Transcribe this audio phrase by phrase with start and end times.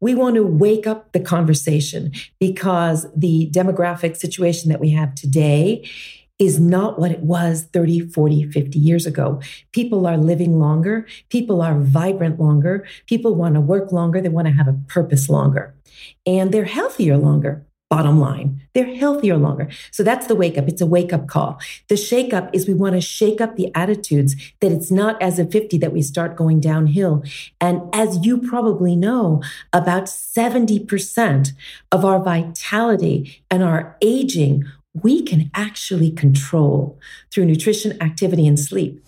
[0.00, 5.88] We want to wake up the conversation because the demographic situation that we have today
[6.38, 9.40] is not what it was 30, 40, 50 years ago.
[9.72, 11.06] People are living longer.
[11.30, 12.86] People are vibrant longer.
[13.06, 14.20] People want to work longer.
[14.20, 15.74] They want to have a purpose longer.
[16.26, 17.66] And they're healthier longer.
[17.90, 19.70] Bottom line, they're healthier longer.
[19.90, 20.68] So that's the wake up.
[20.68, 21.58] It's a wake up call.
[21.88, 25.38] The shake up is we want to shake up the attitudes that it's not as
[25.38, 27.24] a 50 that we start going downhill.
[27.62, 29.42] And as you probably know,
[29.72, 31.52] about 70%
[31.90, 34.64] of our vitality and our aging
[35.02, 36.98] we can actually control
[37.30, 39.04] through nutrition, activity, and sleep.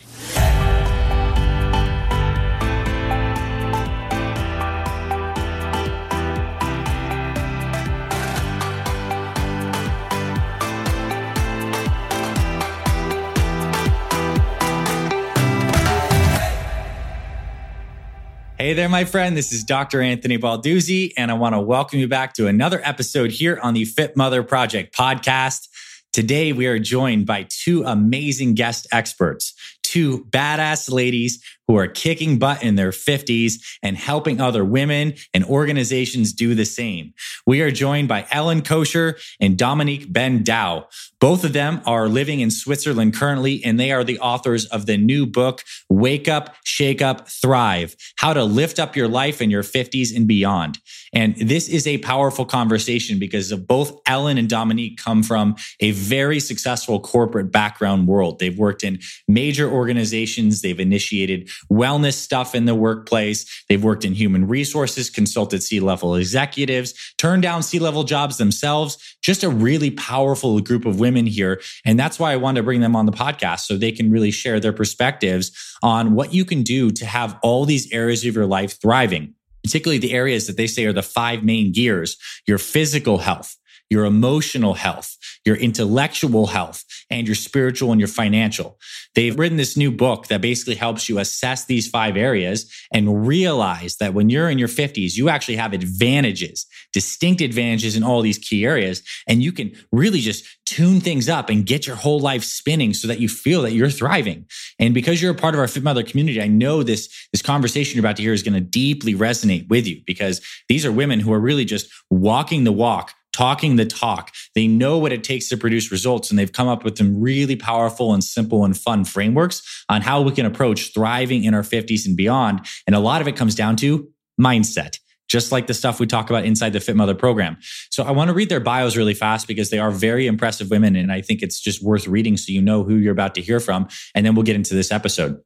[18.61, 19.35] Hey there, my friend.
[19.35, 20.03] This is Dr.
[20.03, 23.87] Anthony Balduzzi, and I want to welcome you back to another episode here on the
[23.87, 25.67] Fit Mother Project podcast.
[26.13, 32.37] Today, we are joined by two amazing guest experts, two badass ladies who are kicking
[32.37, 37.15] butt in their 50s and helping other women and organizations do the same.
[37.46, 40.87] We are joined by Ellen Kocher and Dominique Ben Dhaou.
[41.21, 44.96] Both of them are living in Switzerland currently, and they are the authors of the
[44.96, 49.62] new book, Wake Up, Shake Up, Thrive How to Lift Up Your Life in Your
[49.62, 50.80] 50s and Beyond.
[51.12, 55.90] And this is a powerful conversation because of both Ellen and Dominique come from a
[55.90, 58.38] very successful corporate background world.
[58.38, 63.65] They've worked in major organizations, they've initiated wellness stuff in the workplace.
[63.69, 68.99] They've worked in human resources, consulted C level executives, turned down C level jobs themselves.
[69.22, 71.61] Just a really powerful group of women here.
[71.84, 74.31] And that's why I wanted to bring them on the podcast so they can really
[74.31, 75.53] share their perspectives
[75.83, 79.99] on what you can do to have all these areas of your life thriving particularly
[79.99, 83.56] the areas that they say are the five main gears your physical health,
[83.91, 88.78] your emotional health, your intellectual health, and your spiritual and your financial.
[89.15, 93.97] They've written this new book that basically helps you assess these five areas and realize
[93.97, 98.39] that when you're in your 50s, you actually have advantages, distinct advantages in all these
[98.39, 99.03] key areas.
[99.27, 103.09] And you can really just tune things up and get your whole life spinning so
[103.09, 104.47] that you feel that you're thriving.
[104.78, 107.97] And because you're a part of our Fit Mother community, I know this, this conversation
[107.97, 111.19] you're about to hear is going to deeply resonate with you because these are women
[111.19, 114.33] who are really just walking the walk talking the talk.
[114.55, 117.57] They know what it takes to produce results, and they've come up with some really
[117.57, 122.07] powerful and simple and fun frameworks on how we can approach thriving in our 50s
[122.07, 122.67] and beyond.
[122.87, 124.09] And a lot of it comes down to
[124.41, 124.99] mindset.
[125.29, 127.57] Just like the stuff we talk about inside the Fit Mother program.
[127.91, 130.97] So I want to read their bios really fast because they are very impressive women.
[130.97, 133.61] And I think it's just worth reading so you know who you're about to hear
[133.61, 133.87] from.
[134.13, 135.41] And then we'll get into this episode.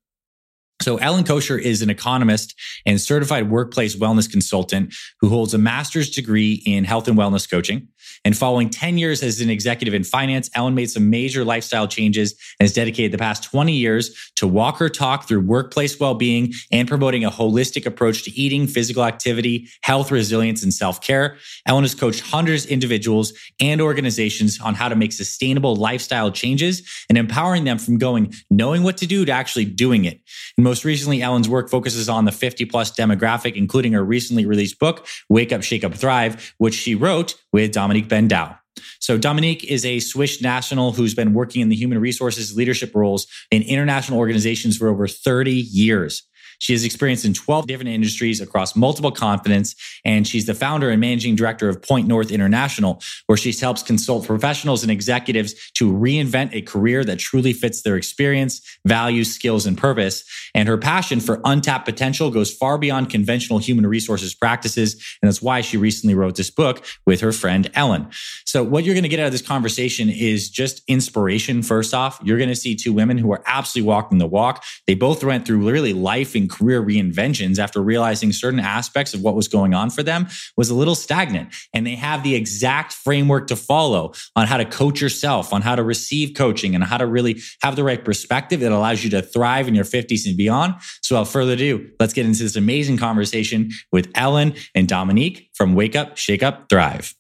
[0.85, 6.11] So Ellen Kocher is an economist and certified workplace wellness consultant who holds a master's
[6.11, 7.89] degree in health and wellness coaching.
[8.25, 12.33] And following 10 years as an executive in finance, Ellen made some major lifestyle changes
[12.59, 16.89] and has dedicated the past 20 years to walk her talk through workplace well-being and
[16.89, 21.37] promoting a holistic approach to eating, physical activity, health resilience, and self-care.
[21.67, 26.89] Ellen has coached hundreds of individuals and organizations on how to make sustainable lifestyle changes
[27.09, 30.21] and empowering them from going knowing what to do to actually doing it.
[30.57, 34.79] And most recently, Ellen's work focuses on the 50 plus demographic, including her recently released
[34.79, 38.59] book, Wake Up, Shake Up, Thrive, which she wrote with Dominique Ben Dhaou.
[38.99, 43.29] So Dominique is a Swiss national who's been working in the human resources leadership roles
[43.53, 46.25] in international organizations for over 30 years.
[46.65, 50.99] She has experience in 12 different industries across multiple continents, and she's the founder and
[50.99, 56.55] managing director of Point North International, where she helps consult professionals and executives to reinvent
[56.55, 60.25] a career that truly fits their experience, values, skills, and purpose.
[60.55, 64.95] And her passion for untapped potential goes far beyond conventional human resources practices.
[65.21, 68.09] And that's why she recently wrote this book with her friend Ellen.
[68.47, 71.63] So what you're going to get out of this conversation is just inspiration.
[71.63, 74.65] First off, you're going to see two women who are absolutely walking the walk.
[74.87, 79.35] They both went through really life and career reinventions after realizing certain aspects of what
[79.35, 81.53] was going on for them was a little stagnant.
[81.73, 85.75] And they have the exact framework to follow on how to coach yourself, on how
[85.75, 89.23] to receive coaching, and how to really have the right perspective that allows you to
[89.23, 90.75] thrive in your 50s and beyond.
[91.03, 95.75] So without further ado, let's get into this amazing conversation with Ellen and Dominique from
[95.75, 97.15] Wake Up, Shake Up, Thrive.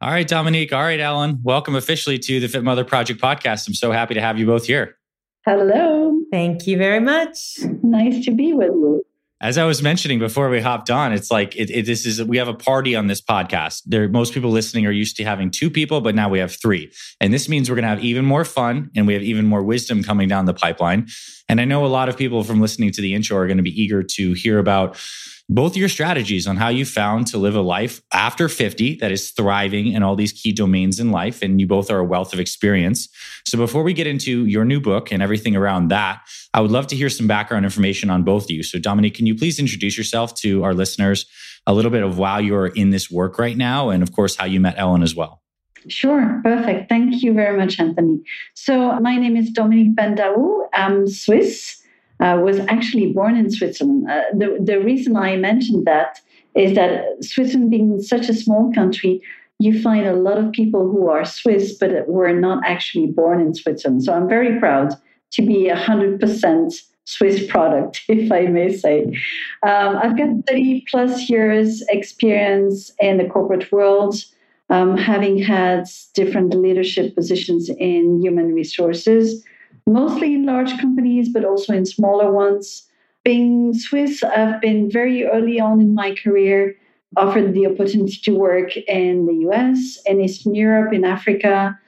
[0.00, 0.72] All right, Dominique.
[0.72, 1.40] All right, Ellen.
[1.42, 3.66] Welcome officially to the Fit Mother Project podcast.
[3.66, 4.96] I'm so happy to have you both here.
[5.44, 6.07] Hello.
[6.30, 7.58] Thank you very much.
[7.82, 9.04] Nice to be with you.
[9.40, 12.38] As I was mentioning before we hopped on, it's like it, it, this is we
[12.38, 13.82] have a party on this podcast.
[13.86, 16.90] There, most people listening are used to having two people, but now we have three,
[17.20, 19.62] and this means we're going to have even more fun and we have even more
[19.62, 21.06] wisdom coming down the pipeline.
[21.48, 23.62] And I know a lot of people from listening to the intro are going to
[23.62, 25.00] be eager to hear about
[25.48, 29.30] both your strategies on how you found to live a life after 50 that is
[29.30, 31.40] thriving in all these key domains in life.
[31.40, 33.08] And you both are a wealth of experience.
[33.46, 36.20] So before we get into your new book and everything around that,
[36.52, 38.62] I would love to hear some background information on both of you.
[38.62, 41.24] So, Dominique, can you please introduce yourself to our listeners
[41.66, 43.88] a little bit of why you're in this work right now?
[43.88, 45.42] And of course, how you met Ellen as well.
[45.86, 46.88] Sure, perfect.
[46.88, 48.20] Thank you very much, Anthony.
[48.54, 50.66] So, my name is Dominique Ben Dhaou.
[50.74, 51.77] I'm Swiss
[52.20, 54.08] uh, was actually born in Switzerland.
[54.10, 56.20] Uh, the, the reason I mentioned that
[56.54, 59.22] is that Switzerland being such a small country,
[59.58, 63.54] you find a lot of people who are Swiss but were not actually born in
[63.54, 64.04] Switzerland.
[64.04, 64.94] So I'm very proud
[65.32, 69.04] to be a 100% Swiss product, if I may say.
[69.62, 74.16] Um, I've got 30 plus years experience in the corporate world,
[74.70, 79.44] um, having had different leadership positions in human resources
[79.88, 82.86] mostly in large companies, but also in smaller ones.
[83.24, 86.76] Being Swiss, I've been very early on in my career
[87.16, 91.78] offered the opportunity to work in the US, in Eastern Europe, in Africa.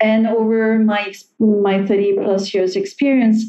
[0.00, 3.44] And over my, my 30 plus years experience,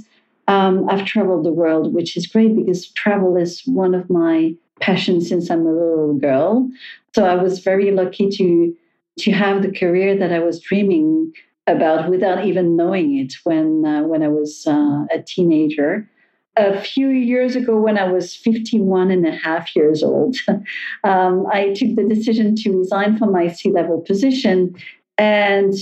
[0.47, 5.29] um, I've traveled the world, which is great because travel is one of my passions
[5.29, 6.69] since I'm a little girl.
[7.15, 8.75] So I was very lucky to
[9.19, 11.33] to have the career that I was dreaming
[11.71, 16.07] about without even knowing it when uh, when I was uh, a teenager.
[16.57, 20.35] A few years ago, when I was 51 and a half years old,
[21.05, 24.75] um, I took the decision to resign from my C level position
[25.17, 25.73] and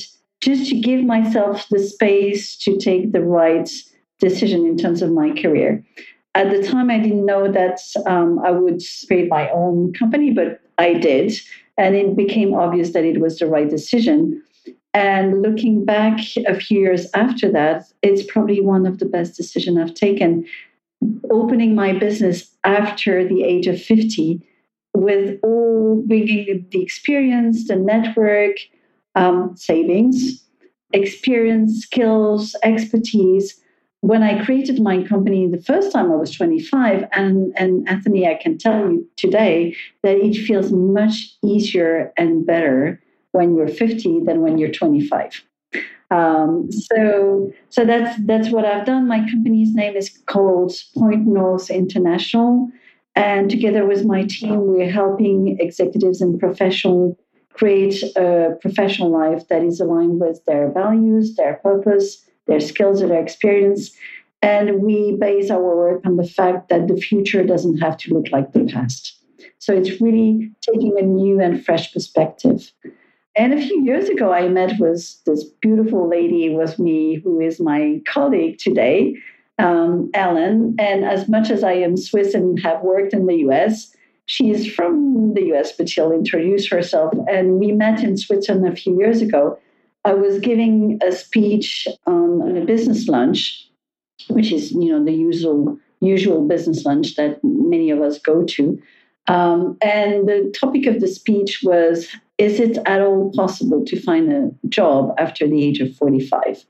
[0.41, 3.69] just to give myself the space to take the right
[4.19, 5.83] decision in terms of my career.
[6.35, 10.61] At the time, I didn't know that um, I would create my own company, but
[10.77, 11.33] I did.
[11.77, 14.41] And it became obvious that it was the right decision.
[14.99, 19.77] And looking back a few years after that, it's probably one of the best decisions
[19.77, 20.45] I've taken.
[21.31, 24.45] Opening my business after the age of 50
[24.93, 28.57] with all bringing the experience, the network,
[29.15, 30.43] um, savings,
[30.91, 33.57] experience, skills, expertise.
[34.01, 37.07] When I created my company the first time, I was 25.
[37.13, 43.01] And, and Anthony, I can tell you today that it feels much easier and better
[43.31, 45.43] when you're 50 than when you're 25.
[46.11, 49.07] Um, so, so that's that's what I've done.
[49.07, 52.67] My company's name is called Point North International,
[53.15, 57.15] and together with my team, we're helping executives and professional
[57.53, 63.11] create a professional life that is aligned with their values, their purpose, their skills, and
[63.11, 63.91] their experience.
[64.41, 68.31] And we base our work on the fact that the future doesn't have to look
[68.31, 69.17] like the past.
[69.57, 72.71] So it's really taking a new and fresh perspective.
[73.35, 77.59] And a few years ago, I met with this beautiful lady with me who is
[77.59, 79.15] my colleague today,
[79.59, 80.75] um, Ellen.
[80.79, 83.95] And as much as I am Swiss and have worked in the US,
[84.25, 87.13] she is from the US, but she'll introduce herself.
[87.27, 89.59] And we met in Switzerland a few years ago.
[90.05, 93.67] I was giving a speech on, on a business lunch,
[94.29, 98.81] which is, you know, the usual usual business lunch that many of us go to.
[99.27, 102.07] Um, and the topic of the speech was
[102.39, 106.65] Is it at all possible to find a job after the age of 45?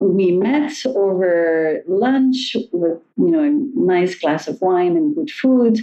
[0.00, 5.78] We met over lunch with you know a nice glass of wine and good food,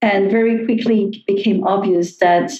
[0.00, 2.52] and very quickly became obvious that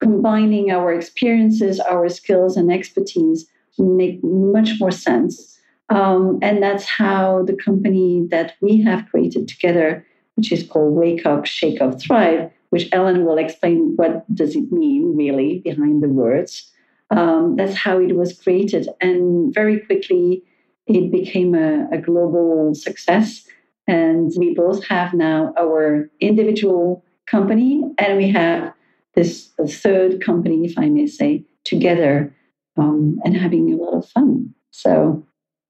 [0.00, 5.58] combining our experiences, our skills, and expertise make much more sense.
[5.90, 11.24] Um, and that's how the company that we have created together which is called Wake
[11.26, 16.08] Up, Shake Up, Thrive, which Ellen will explain what does it mean really behind the
[16.08, 16.72] words.
[17.10, 20.42] Um, that's how it was created, and very quickly
[20.88, 23.46] it became a, a global success.
[23.86, 28.74] And we both have now our individual company, and we have
[29.14, 32.34] this third company, if I may say, together
[32.76, 34.52] um, and having a lot of fun.
[34.72, 35.24] So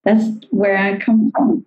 [0.05, 1.67] that's where I come from.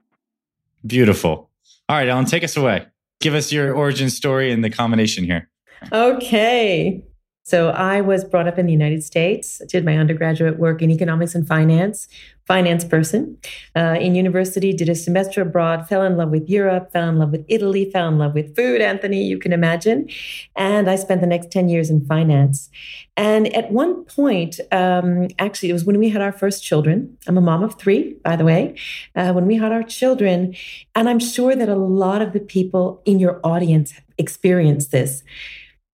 [0.83, 1.51] Beautiful.
[1.87, 2.87] All right, Ellen, take us away.
[3.19, 5.49] Give us your origin story and the combination here.
[5.91, 7.03] Okay.
[7.47, 11.33] So I was brought up in the United States, did my undergraduate work in economics
[11.33, 12.09] and finance,
[12.45, 13.37] finance person.
[13.73, 17.31] Uh, in university, did a semester abroad, fell in love with Europe, fell in love
[17.31, 20.09] with Italy, fell in love with food, Anthony, you can imagine.
[20.57, 22.69] And I spent the next 10 years in finance.
[23.15, 27.17] And at one point, um, actually, it was when we had our first children.
[27.27, 28.75] I'm a mom of three, by the way.
[29.15, 30.53] Uh, when we had our children,
[30.95, 35.23] and I'm sure that a lot of the people in your audience experienced this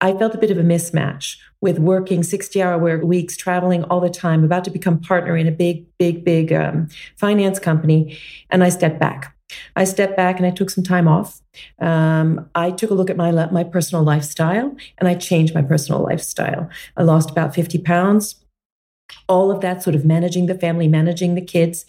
[0.01, 4.09] I felt a bit of a mismatch with working 60 hour weeks, traveling all the
[4.09, 8.19] time, about to become partner in a big, big, big um, finance company.
[8.49, 9.37] And I stepped back.
[9.77, 11.41] I stepped back and I took some time off.
[11.81, 16.03] Um, I took a look at my my personal lifestyle and I changed my personal
[16.03, 16.69] lifestyle.
[16.97, 18.37] I lost about 50 pounds.
[19.29, 21.85] All of that sort of managing the family, managing the kids.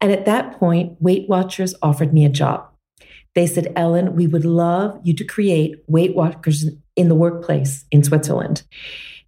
[0.00, 2.66] And at that point, Weight Watchers offered me a job.
[3.34, 8.02] They said, Ellen, we would love you to create Weight Watchers in the workplace in
[8.02, 8.62] Switzerland.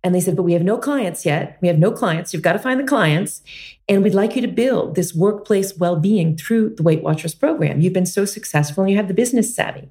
[0.03, 1.57] And they said, but we have no clients yet.
[1.63, 2.35] We have no clients.
[2.35, 3.43] You've got to find the clients.
[3.89, 7.81] And we'd like you to build this workplace well being through the Weight Watchers program.
[7.81, 9.89] You've been so successful and you have the business savvy.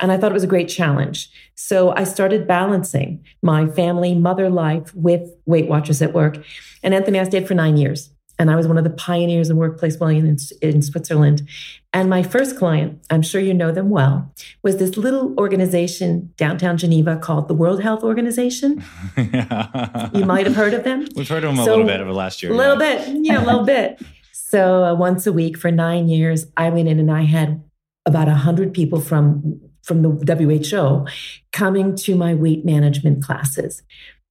[0.00, 1.30] And I thought it was a great challenge.
[1.54, 6.42] So I started balancing my family, mother life with Weight Watchers at work.
[6.82, 8.10] And Anthony, I stayed for nine years.
[8.38, 11.48] And I was one of the pioneers in workplace well-being in, in Switzerland.
[11.92, 16.76] And my first client, I'm sure you know them well, was this little organization downtown
[16.76, 18.82] Geneva called the World Health Organization.
[19.16, 20.10] yeah.
[20.14, 21.06] you might have heard of them.
[21.14, 22.52] We've heard of them so, a little bit over last year.
[22.52, 23.04] A little yeah.
[23.04, 24.00] bit, yeah, a little bit.
[24.54, 27.64] So uh, once a week for nine years, I went in and I had
[28.06, 31.06] about 100 people from from the WHO
[31.52, 33.82] coming to my weight management classes.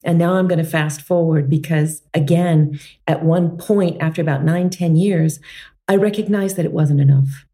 [0.03, 4.69] And now I'm going to fast forward because, again, at one point after about nine,
[4.69, 5.39] ten years,
[5.87, 7.45] I recognized that it wasn't enough.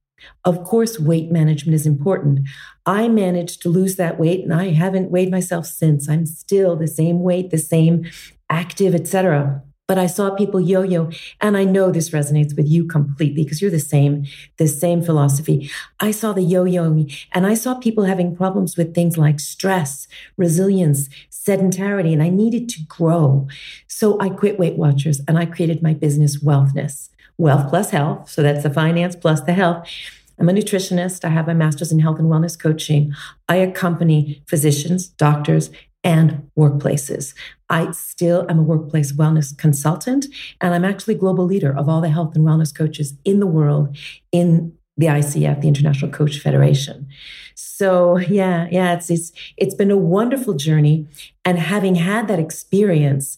[0.43, 2.47] Of course, weight management is important.
[2.85, 6.09] I managed to lose that weight and I haven't weighed myself since.
[6.09, 8.09] I'm still the same weight, the same
[8.49, 11.09] active, etc but I saw people yo-yo
[11.41, 14.27] and I know this resonates with you completely because you're the same,
[14.57, 15.71] the same philosophy.
[15.99, 21.09] I saw the yo-yo and I saw people having problems with things like stress, resilience,
[21.31, 23.47] sedentarity, and I needed to grow.
[23.87, 28.29] So I quit Weight Watchers and I created my business Wellthness, wealth plus health.
[28.29, 29.89] So that's the finance plus the health.
[30.37, 31.25] I'm a nutritionist.
[31.25, 33.13] I have my master's in health and wellness coaching.
[33.49, 35.71] I accompany physicians, doctors,
[36.03, 37.33] and workplaces.
[37.69, 40.25] I still am a workplace wellness consultant,
[40.61, 43.97] and I'm actually global leader of all the health and wellness coaches in the world
[44.31, 47.07] in the ICF, the International Coach Federation.
[47.55, 51.07] So yeah, yeah, it's it's it's been a wonderful journey,
[51.45, 53.37] and having had that experience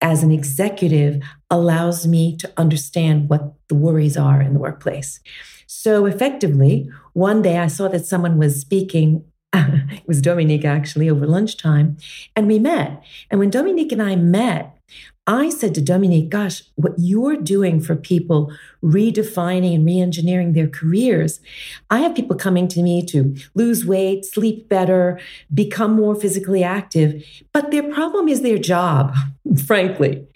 [0.00, 5.20] as an executive allows me to understand what the worries are in the workplace.
[5.66, 9.24] So effectively, one day I saw that someone was speaking
[9.90, 11.96] it was Dominique actually over lunchtime,
[12.34, 13.02] and we met.
[13.30, 14.76] And when Dominique and I met,
[15.26, 21.40] I said to Dominique, gosh, what you're doing for people redefining and re-engineering their careers.
[21.88, 25.18] I have people coming to me to lose weight, sleep better,
[25.52, 29.14] become more physically active, but their problem is their job,
[29.66, 30.26] frankly.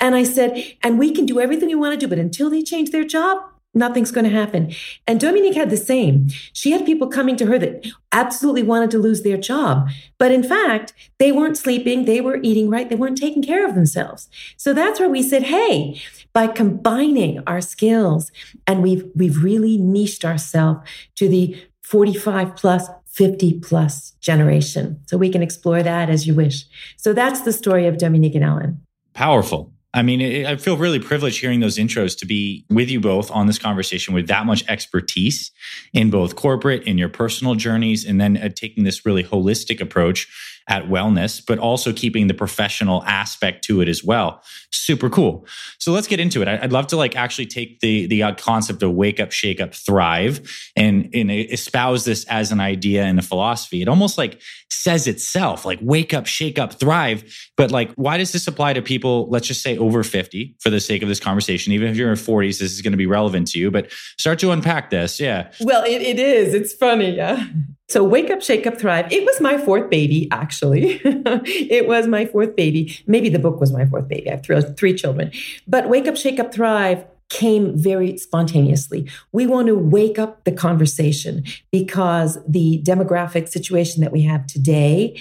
[0.00, 2.62] And I said, and we can do everything we want to do, but until they
[2.62, 3.38] change their job,
[3.74, 4.72] nothing's going to happen.
[5.06, 6.28] And Dominique had the same.
[6.52, 9.88] She had people coming to her that absolutely wanted to lose their job.
[10.18, 13.74] But in fact, they weren't sleeping, they were eating right, they weren't taking care of
[13.74, 14.28] themselves.
[14.56, 16.00] So that's where we said, hey,
[16.32, 18.30] by combining our skills,
[18.66, 20.80] and we've we've really niched ourselves
[21.16, 25.00] to the 45 plus 50 plus generation.
[25.06, 26.66] So we can explore that as you wish.
[26.96, 28.82] So that's the story of Dominique and Ellen.
[29.14, 29.72] Powerful.
[29.94, 33.30] I mean, it, I feel really privileged hearing those intros to be with you both
[33.30, 35.50] on this conversation with that much expertise
[35.94, 40.28] in both corporate, in your personal journeys, and then uh, taking this really holistic approach
[40.68, 44.42] at wellness, but also keeping the professional aspect to it as well.
[44.70, 45.46] Super cool.
[45.78, 46.48] So let's get into it.
[46.48, 50.40] I'd love to like actually take the the concept of wake up, shake up, thrive,
[50.76, 53.82] and and espouse this as an idea and a philosophy.
[53.82, 57.24] It almost like says itself, like wake up, shake up, thrive.
[57.56, 59.28] But like, why does this apply to people?
[59.30, 61.72] Let's just say over fifty, for the sake of this conversation.
[61.72, 63.70] Even if you're in forties, this is going to be relevant to you.
[63.70, 65.18] But start to unpack this.
[65.18, 65.50] Yeah.
[65.60, 66.52] Well, it, it is.
[66.54, 67.16] It's funny.
[67.16, 67.46] Yeah.
[67.88, 69.10] So Wake Up, Shake Up, Thrive.
[69.10, 71.00] It was my fourth baby, actually.
[71.04, 72.94] it was my fourth baby.
[73.06, 74.28] Maybe the book was my fourth baby.
[74.28, 75.32] I have three, three children.
[75.66, 79.08] But Wake Up, Shake Up, Thrive came very spontaneously.
[79.32, 85.20] We want to wake up the conversation because the demographic situation that we have today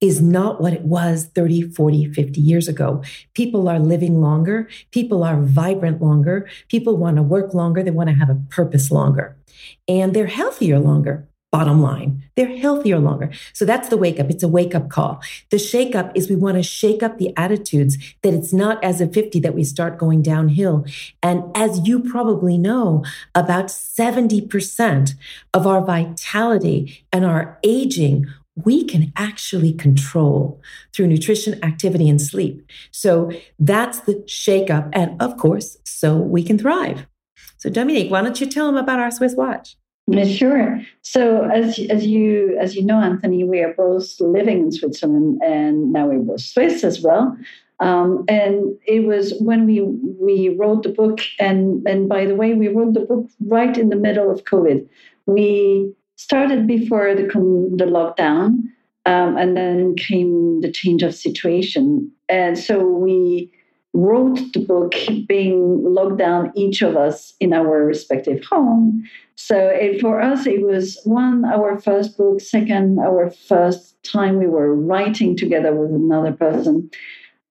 [0.00, 3.02] is not what it was 30, 40, 50 years ago.
[3.34, 4.68] People are living longer.
[4.90, 6.48] People are vibrant longer.
[6.68, 7.82] People want to work longer.
[7.82, 9.36] They want to have a purpose longer.
[9.86, 11.27] And they're healthier longer.
[11.50, 13.30] Bottom line, they're healthier longer.
[13.54, 14.28] So that's the wake up.
[14.28, 15.22] It's a wake up call.
[15.50, 19.00] The shake up is we want to shake up the attitudes that it's not as
[19.00, 20.84] a 50 that we start going downhill.
[21.22, 23.02] And as you probably know,
[23.34, 25.14] about 70%
[25.54, 28.26] of our vitality and our aging
[28.64, 30.60] we can actually control
[30.92, 32.66] through nutrition, activity, and sleep.
[32.90, 34.88] So that's the shake up.
[34.92, 37.06] And of course, so we can thrive.
[37.56, 39.76] So, Dominique, why don't you tell them about our Swiss watch?
[40.24, 40.80] Sure.
[41.02, 45.92] So as as you as you know, Anthony, we are both living in Switzerland, and
[45.92, 47.36] now we're both Swiss as well.
[47.80, 52.54] Um, and it was when we we wrote the book, and and by the way,
[52.54, 54.88] we wrote the book right in the middle of COVID.
[55.26, 58.62] We started before the the lockdown,
[59.04, 63.52] um, and then came the change of situation, and so we
[63.98, 64.94] wrote the book
[65.26, 69.02] being locked down each of us in our respective home.
[69.34, 72.40] So it, for us it was one our first book.
[72.40, 76.88] Second our first time we were writing together with another person.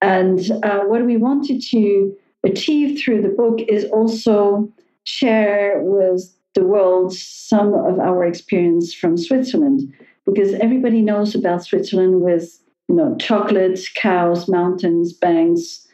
[0.02, 4.72] And uh, what we wanted to achieve through the book is also
[5.04, 9.94] share with the world some of our experience from switzerland
[10.26, 15.87] because everybody knows about switzerland with you know chocolate cows mountains banks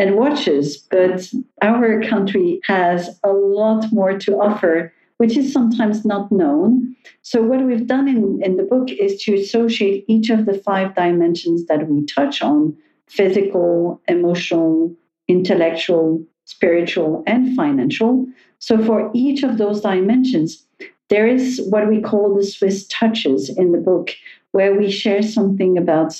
[0.00, 1.30] and watches, but
[1.60, 6.96] our country has a lot more to offer, which is sometimes not known.
[7.20, 10.94] So, what we've done in, in the book is to associate each of the five
[10.94, 12.74] dimensions that we touch on
[13.08, 14.96] physical, emotional,
[15.28, 18.26] intellectual, spiritual, and financial.
[18.58, 20.64] So, for each of those dimensions,
[21.10, 24.12] there is what we call the Swiss touches in the book,
[24.52, 26.14] where we share something about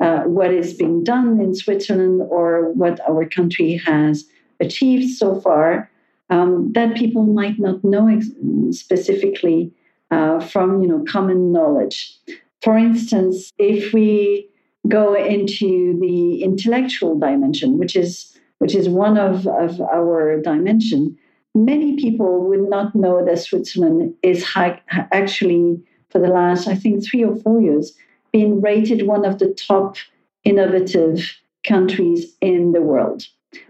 [0.00, 4.24] uh, what is being done in Switzerland or what our country has
[4.60, 5.90] achieved so far
[6.30, 8.30] um, that people might not know ex-
[8.70, 9.72] specifically
[10.10, 12.16] uh, from you know common knowledge.
[12.62, 14.48] For instance, if we
[14.88, 21.16] go into the intellectual dimension, which is which is one of, of our dimension,
[21.54, 24.80] many people would not know that Switzerland is high,
[25.12, 27.94] actually for the last I think three or four years
[28.34, 29.96] been rated one of the top
[30.42, 31.20] innovative
[31.64, 33.28] countries in the world.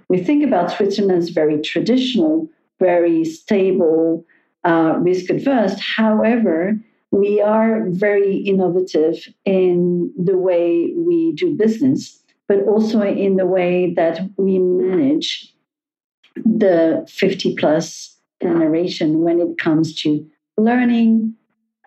[0.09, 2.49] We think about Switzerland as very traditional,
[2.81, 4.25] very stable,
[4.65, 5.79] uh, risk adverse.
[5.79, 6.81] However,
[7.11, 12.19] we are very innovative in the way we do business,
[12.49, 15.53] but also in the way that we manage
[16.37, 21.35] the 50 plus generation when it comes to learning,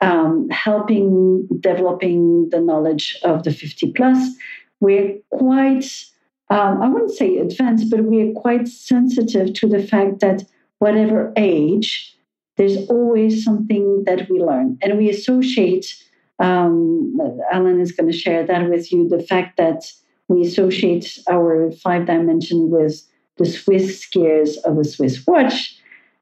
[0.02, 4.36] um, helping developing the knowledge of the 50 plus.
[4.80, 5.90] We're quite,
[6.50, 10.44] um, I wouldn't say advanced, but we're quite sensitive to the fact that
[10.80, 12.16] whatever age,
[12.58, 14.78] there's always something that we learn.
[14.82, 15.96] And we associate,
[16.40, 17.18] um,
[17.52, 19.92] Alan is going to share that with you, the fact that
[20.28, 23.02] we associate our five dimension with
[23.38, 25.77] the Swiss gears of a Swiss watch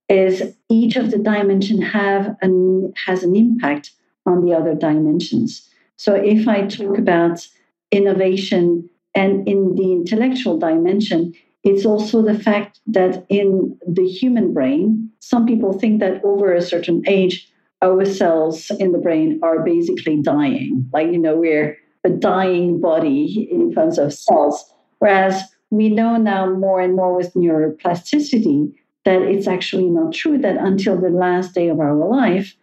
[0.09, 3.91] is each of the dimension have an has an impact
[4.25, 5.67] on the other dimensions.
[5.97, 7.47] So if I talk about
[7.91, 15.09] innovation and in the intellectual dimension, it's also the fact that in the human brain,
[15.19, 17.49] some people think that over a certain age,
[17.81, 20.87] our cells in the brain are basically dying.
[20.93, 24.71] Like, you know, we're a dying body in terms of cells.
[24.99, 25.41] Whereas
[25.71, 28.73] we know now more and more with neuroplasticity
[29.05, 32.55] that it's actually not true that until the last day of our life,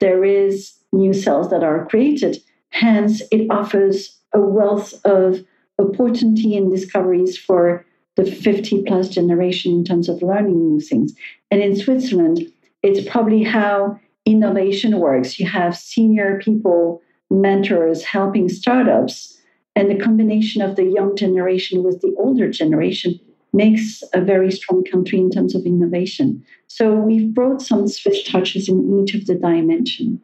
[0.00, 2.38] there is new cells that are created.
[2.70, 5.44] Hence, it offers a wealth of
[5.78, 7.84] opportunity and discoveries for
[8.16, 11.14] the 50 plus generation in terms of learning new things.
[11.50, 12.40] And in Switzerland,
[12.82, 15.38] it's probably how innovation works.
[15.38, 19.38] You have senior people, mentors helping startups,
[19.74, 23.18] and the combination of the young generation with the older generation
[23.52, 26.44] makes a very strong country in terms of innovation.
[26.66, 30.20] So we've brought some Swiss touches in each of the dimension.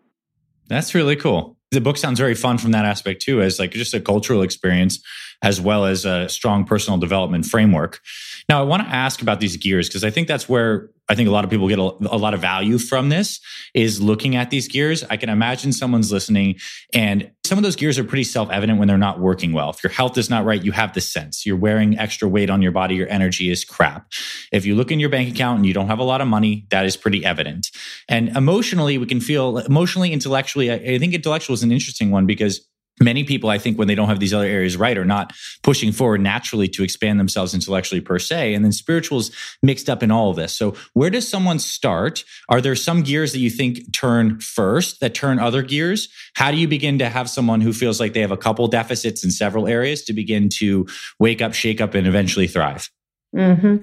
[0.68, 1.56] That's really cool.
[1.70, 5.00] The book sounds very fun from that aspect too, as like just a cultural experience
[5.44, 8.00] as well as a strong personal development framework.
[8.48, 11.28] Now, I want to ask about these gears because I think that's where I think
[11.28, 13.38] a lot of people get a, a, lot of value from this
[13.74, 15.04] is looking at these gears.
[15.04, 16.56] I can imagine someone's listening
[16.94, 19.68] and some of those gears are pretty self-evident when they're not working well.
[19.68, 21.44] If your health is not right, you have the sense.
[21.44, 24.10] You're wearing extra weight on your body, your energy is crap.
[24.50, 26.66] If you look in your bank account and you don't have a lot of money,
[26.70, 27.70] that is pretty evident.
[28.08, 32.66] And emotionally, we can feel emotionally, intellectually, I think intellectual is an interesting one because
[33.00, 35.92] many people i think when they don't have these other areas right are not pushing
[35.92, 39.30] forward naturally to expand themselves intellectually per se and then spirituals
[39.62, 43.32] mixed up in all of this so where does someone start are there some gears
[43.32, 47.28] that you think turn first that turn other gears how do you begin to have
[47.28, 50.86] someone who feels like they have a couple deficits in several areas to begin to
[51.18, 52.90] wake up shake up and eventually thrive
[53.34, 53.76] mm-hmm.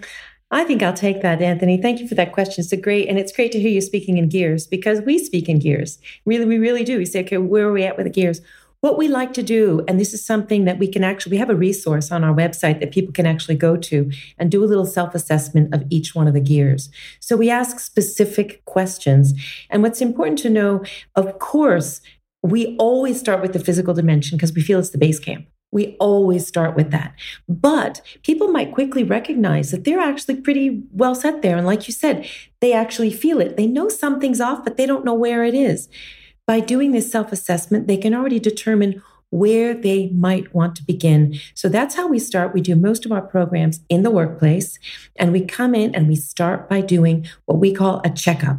[0.53, 1.81] I think I'll take that, Anthony.
[1.81, 2.61] Thank you for that question.
[2.61, 5.47] It's a great, and it's great to hear you speaking in gears because we speak
[5.47, 5.97] in gears.
[6.25, 6.97] Really, we really do.
[6.97, 8.41] We say, okay, where are we at with the gears?
[8.81, 11.51] What we like to do, and this is something that we can actually, we have
[11.51, 14.87] a resource on our website that people can actually go to and do a little
[14.87, 16.89] self assessment of each one of the gears.
[17.19, 19.33] So we ask specific questions.
[19.69, 20.83] And what's important to know,
[21.15, 22.01] of course,
[22.41, 25.45] we always start with the physical dimension because we feel it's the base camp.
[25.71, 27.13] We always start with that.
[27.47, 31.55] But people might quickly recognize that they're actually pretty well set there.
[31.55, 32.27] And like you said,
[32.61, 33.57] they actually feel it.
[33.57, 35.87] They know something's off, but they don't know where it is.
[36.51, 41.39] By doing this self assessment, they can already determine where they might want to begin.
[41.53, 42.53] So that's how we start.
[42.53, 44.77] We do most of our programs in the workplace,
[45.15, 48.57] and we come in and we start by doing what we call a checkup.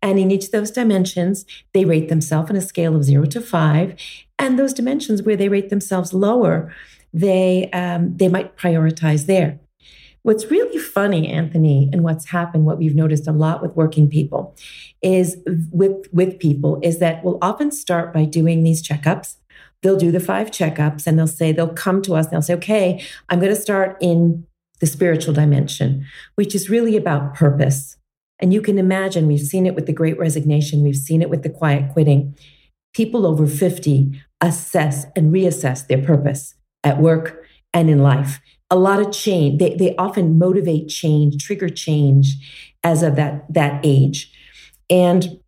[0.00, 3.40] And in each of those dimensions, they rate themselves on a scale of zero to
[3.40, 3.96] five.
[4.38, 6.72] And those dimensions where they rate themselves lower,
[7.12, 9.58] they um, they might prioritize there.
[10.24, 14.54] What's really funny, Anthony, and what's happened, what we've noticed a lot with working people
[15.02, 15.36] is
[15.72, 19.36] with with people is that we'll often start by doing these checkups
[19.82, 22.54] they'll do the five checkups and they'll say, they'll come to us and they'll say,
[22.54, 24.46] okay, I'm going to start in
[24.80, 26.06] the spiritual dimension,
[26.36, 27.96] which is really about purpose.
[28.38, 31.42] And you can imagine, we've seen it with the great resignation, we've seen it with
[31.42, 32.36] the quiet quitting.
[32.94, 38.40] People over 50 assess and reassess their purpose at work and in life.
[38.72, 42.34] A lot of change, they, they often motivate change, trigger change
[42.82, 44.32] as of that, that age.
[44.88, 45.38] And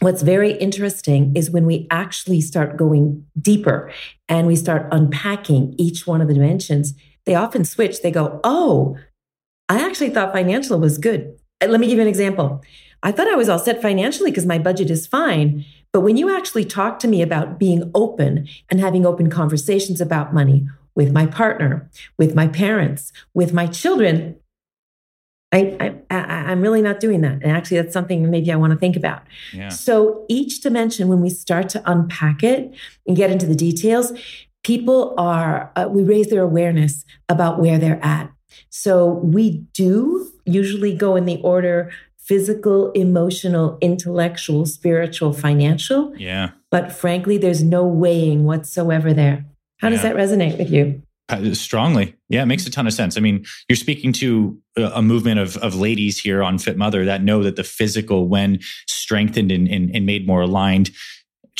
[0.00, 3.92] what's very interesting is when we actually start going deeper
[4.28, 8.02] and we start unpacking each one of the dimensions, they often switch.
[8.02, 8.96] They go, Oh,
[9.68, 11.38] I actually thought financial was good.
[11.62, 12.62] Uh, let me give you an example.
[13.02, 15.64] I thought I was all set financially because my budget is fine.
[15.92, 20.34] But when you actually talk to me about being open and having open conversations about
[20.34, 20.66] money
[21.00, 24.36] with my partner, with my parents, with my children,
[25.50, 27.42] I, I, am really not doing that.
[27.42, 29.22] And actually, that's something maybe I want to think about.
[29.54, 29.70] Yeah.
[29.70, 32.74] So each dimension, when we start to unpack it
[33.06, 34.12] and get into the details,
[34.62, 38.30] people are, uh, we raise their awareness about where they're at.
[38.68, 46.14] So we do usually go in the order physical, emotional, intellectual, spiritual, financial.
[46.18, 46.50] Yeah.
[46.70, 49.46] But frankly, there's no weighing whatsoever there.
[49.80, 49.94] How yeah.
[49.94, 51.02] does that resonate with you?
[51.28, 52.16] Uh, strongly.
[52.28, 53.16] Yeah, it makes a ton of sense.
[53.16, 57.22] I mean, you're speaking to a movement of, of ladies here on Fit Mother that
[57.22, 60.90] know that the physical, when strengthened and, and, and made more aligned,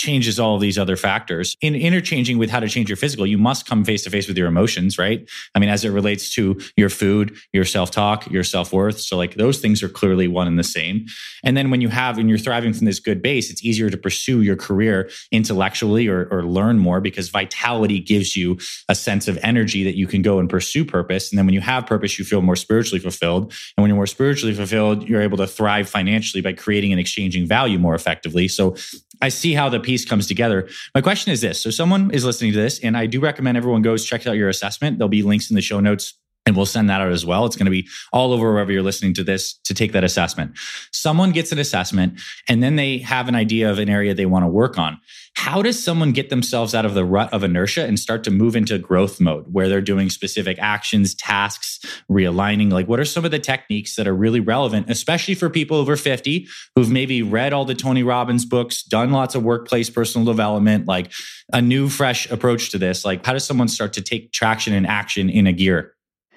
[0.00, 1.56] changes all these other factors.
[1.60, 4.38] In interchanging with how to change your physical, you must come face to face with
[4.38, 5.28] your emotions, right?
[5.54, 8.98] I mean, as it relates to your food, your self talk, your self worth.
[8.98, 11.06] So, like, those things are clearly one and the same.
[11.44, 13.96] And then when you have and you're thriving from this good base, it's easier to
[13.96, 18.58] pursue your career intellectually or, or learn more because vitality gives you
[18.88, 21.30] a sense of energy that you can go and pursue purpose.
[21.30, 23.52] And then when you have purpose, you feel more spiritually fulfilled.
[23.76, 27.46] And when you're more spiritually fulfilled, you're able to thrive financially by creating and exchanging
[27.46, 28.48] value more effectively.
[28.48, 28.76] So,
[29.20, 30.68] I see how the piece comes together.
[30.94, 31.62] My question is this.
[31.62, 34.48] So someone is listening to this, and I do recommend everyone goes check out your
[34.48, 34.98] assessment.
[34.98, 36.14] There'll be links in the show notes
[36.46, 37.44] and we'll send that out as well.
[37.44, 40.58] It's going to be all over wherever you're listening to this to take that assessment.
[40.90, 44.44] Someone gets an assessment and then they have an idea of an area they want
[44.44, 44.98] to work on.
[45.36, 48.54] How does someone get themselves out of the rut of inertia and start to move
[48.54, 52.70] into growth mode where they're doing specific actions, tasks, realigning?
[52.70, 55.96] Like, what are some of the techniques that are really relevant, especially for people over
[55.96, 60.86] 50 who've maybe read all the Tony Robbins books, done lots of workplace personal development,
[60.86, 61.10] like
[61.52, 63.04] a new, fresh approach to this?
[63.04, 65.94] Like, how does someone start to take traction and action in a gear?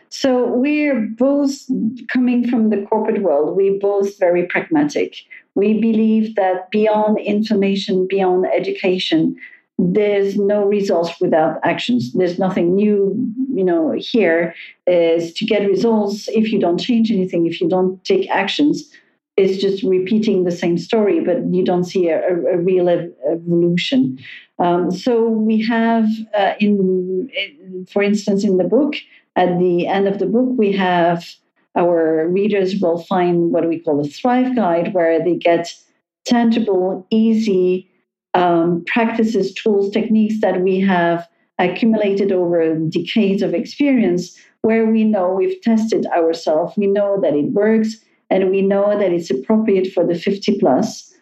[0.09, 1.51] So we're both
[2.07, 3.57] coming from the corporate world.
[3.57, 5.15] We're both very pragmatic.
[5.55, 9.35] We believe that beyond information, beyond education,
[9.77, 12.13] there's no results without actions.
[12.13, 13.15] There's nothing new,
[13.53, 14.55] you know, here
[14.87, 18.91] is to get results if you don't change anything, if you don't take actions,
[19.35, 24.19] it's just repeating the same story, but you don't see a, a, a real evolution.
[24.59, 28.95] Um, so we have, uh, in, in, for instance, in the book,
[29.35, 31.33] at the end of the book, we have
[31.75, 35.73] our readers will find what we call a Thrive Guide, where they get
[36.25, 37.89] tangible, easy
[38.33, 41.27] um, practices, tools, techniques that we have
[41.59, 47.51] accumulated over decades of experience, where we know we've tested ourselves, we know that it
[47.51, 47.97] works,
[48.29, 51.13] and we know that it's appropriate for the 50 plus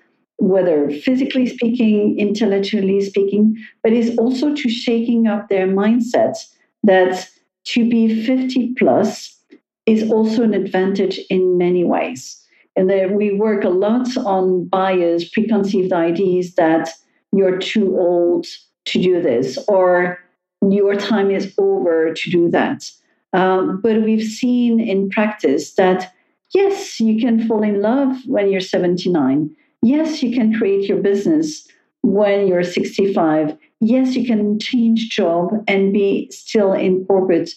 [0.42, 6.48] whether physically speaking, intellectually speaking, but it's also to shaking up their mindsets
[6.84, 7.30] that
[7.64, 9.38] to be 50 plus
[9.92, 12.38] is also an advantage in many ways.
[12.76, 16.90] And there we work a lot on bias, preconceived ideas that
[17.34, 18.46] you're too old
[18.86, 20.18] to do this or
[20.70, 22.90] your time is over to do that.
[23.34, 26.14] Um, but we've seen in practice that
[26.54, 29.50] yes, you can fall in love when you're 79.
[29.82, 31.68] Yes, you can create your business
[32.02, 37.50] when you're 65 yes, you can change job and be still in corporate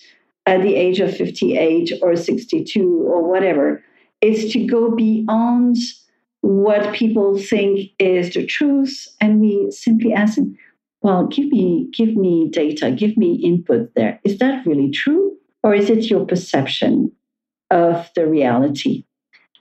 [0.46, 3.82] at the age of 58 or 62 or whatever.
[4.20, 5.76] is to go beyond
[6.40, 9.06] what people think is the truth.
[9.20, 10.56] And we simply ask them,
[11.02, 14.20] well, give me, give me data, give me input there.
[14.24, 15.36] Is that really true?
[15.62, 17.12] Or is it your perception
[17.70, 19.04] of the reality?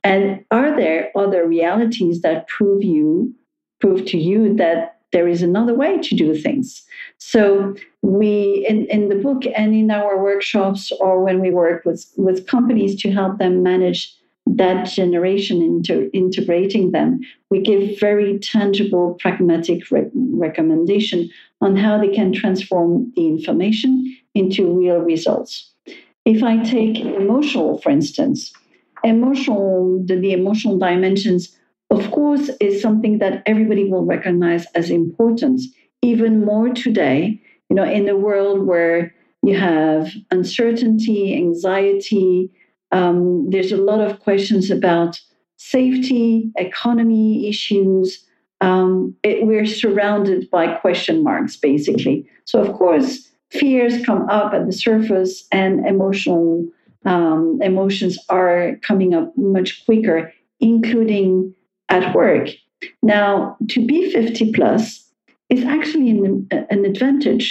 [0.04, 3.34] And are there other realities that prove you,
[3.80, 6.84] prove to you that there is another way to do things?
[7.18, 12.06] So we in, in the book and in our workshops or when we work with,
[12.18, 14.14] with companies to help them manage
[14.46, 21.30] that generation into integrating them, we give very tangible, pragmatic re- recommendation
[21.62, 25.72] on how they can transform the information into real results.
[26.26, 28.54] If I take emotional, for instance,
[29.04, 31.58] emotional, the, the emotional dimensions,
[31.94, 35.62] of course, is something that everybody will recognize as important,
[36.02, 42.50] even more today, you know, in a world where you have uncertainty, anxiety,
[42.92, 45.20] um, there's a lot of questions about
[45.58, 48.24] safety, economy issues.
[48.62, 52.30] Um, it, we're surrounded by question marks, basically.
[52.46, 56.68] So, of course, fears come up at the surface, and emotional
[57.06, 61.54] um, emotions are coming up much quicker, including
[61.94, 62.50] at work.
[63.02, 65.08] Now, to be 50 plus
[65.50, 67.48] is actually an, an advantage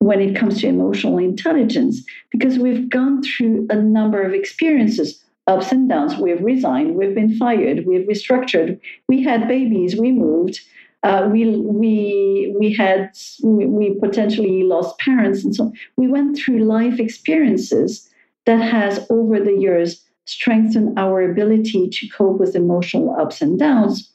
[0.00, 5.72] when it comes to emotional intelligence because we've gone through a number of experiences ups
[5.72, 10.60] and downs we've resigned we've been fired we've restructured we had babies we moved
[11.02, 13.10] uh, we we we had
[13.42, 15.72] we, potentially lost parents and so on.
[15.96, 18.08] we went through life experiences
[18.46, 24.12] that has over the years strengthened our ability to cope with emotional ups and downs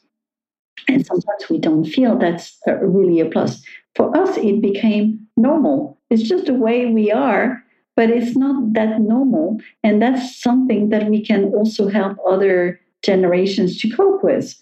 [0.88, 3.62] and sometimes we don't feel that's really a plus
[3.94, 5.98] for us, it became normal.
[6.10, 7.62] It's just the way we are,
[7.96, 9.60] but it's not that normal.
[9.82, 14.54] And that's something that we can also help other generations to cope with.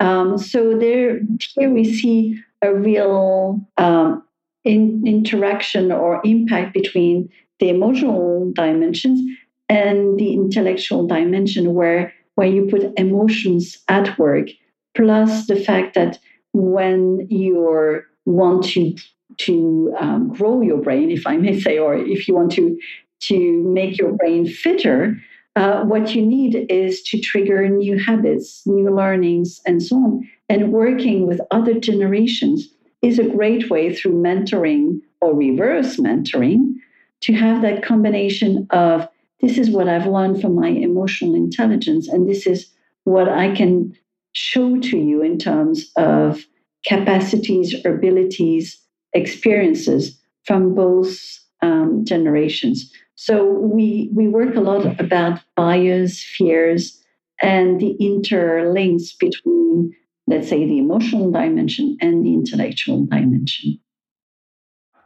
[0.00, 1.20] Um, so there,
[1.54, 4.22] here we see a real um,
[4.64, 9.20] in, interaction or impact between the emotional dimensions
[9.68, 14.48] and the intellectual dimension, where where you put emotions at work,
[14.96, 16.18] plus the fact that
[16.52, 18.94] when you're want to
[19.36, 22.78] to um, grow your brain, if I may say, or if you want to
[23.20, 25.16] to make your brain fitter,
[25.56, 30.30] uh, what you need is to trigger new habits, new learnings, and so on.
[30.48, 32.68] And working with other generations
[33.02, 36.74] is a great way through mentoring or reverse mentoring
[37.20, 39.08] to have that combination of
[39.40, 42.70] this is what I've learned from my emotional intelligence, and this is
[43.04, 43.94] what I can
[44.32, 46.44] show to you in terms of
[46.86, 48.78] capacities, abilities,
[49.12, 51.16] experiences from both
[51.62, 52.92] um, generations.
[53.14, 57.00] So we we work a lot about bias, fears,
[57.40, 59.94] and the interlinks between,
[60.26, 63.78] let's say, the emotional dimension and the intellectual dimension.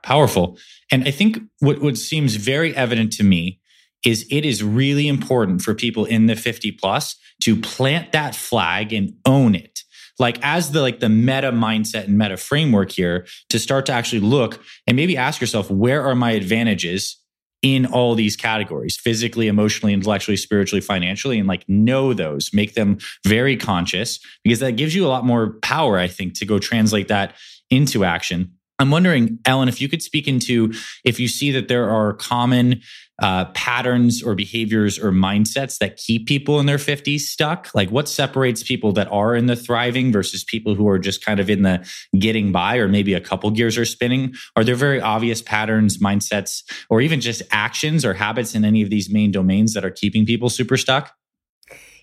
[0.02, 0.56] Powerful.
[0.90, 3.57] And I think what, what seems very evident to me
[4.04, 8.92] is it is really important for people in the 50 plus to plant that flag
[8.92, 9.80] and own it.
[10.18, 14.20] Like as the like the meta mindset and meta framework here to start to actually
[14.20, 17.16] look and maybe ask yourself where are my advantages
[17.62, 21.38] in all these categories physically emotionally intellectually spiritually financially?
[21.38, 25.54] And like know those make them very conscious because that gives you a lot more
[25.62, 27.34] power i think to go translate that
[27.70, 30.72] into action i'm wondering ellen if you could speak into
[31.04, 32.80] if you see that there are common
[33.20, 37.68] uh, patterns or behaviors or mindsets that keep people in their 50s stuck?
[37.74, 41.40] Like what separates people that are in the thriving versus people who are just kind
[41.40, 41.86] of in the
[42.18, 44.34] getting by or maybe a couple gears are spinning?
[44.54, 48.90] Are there very obvious patterns, mindsets, or even just actions or habits in any of
[48.90, 51.17] these main domains that are keeping people super stuck?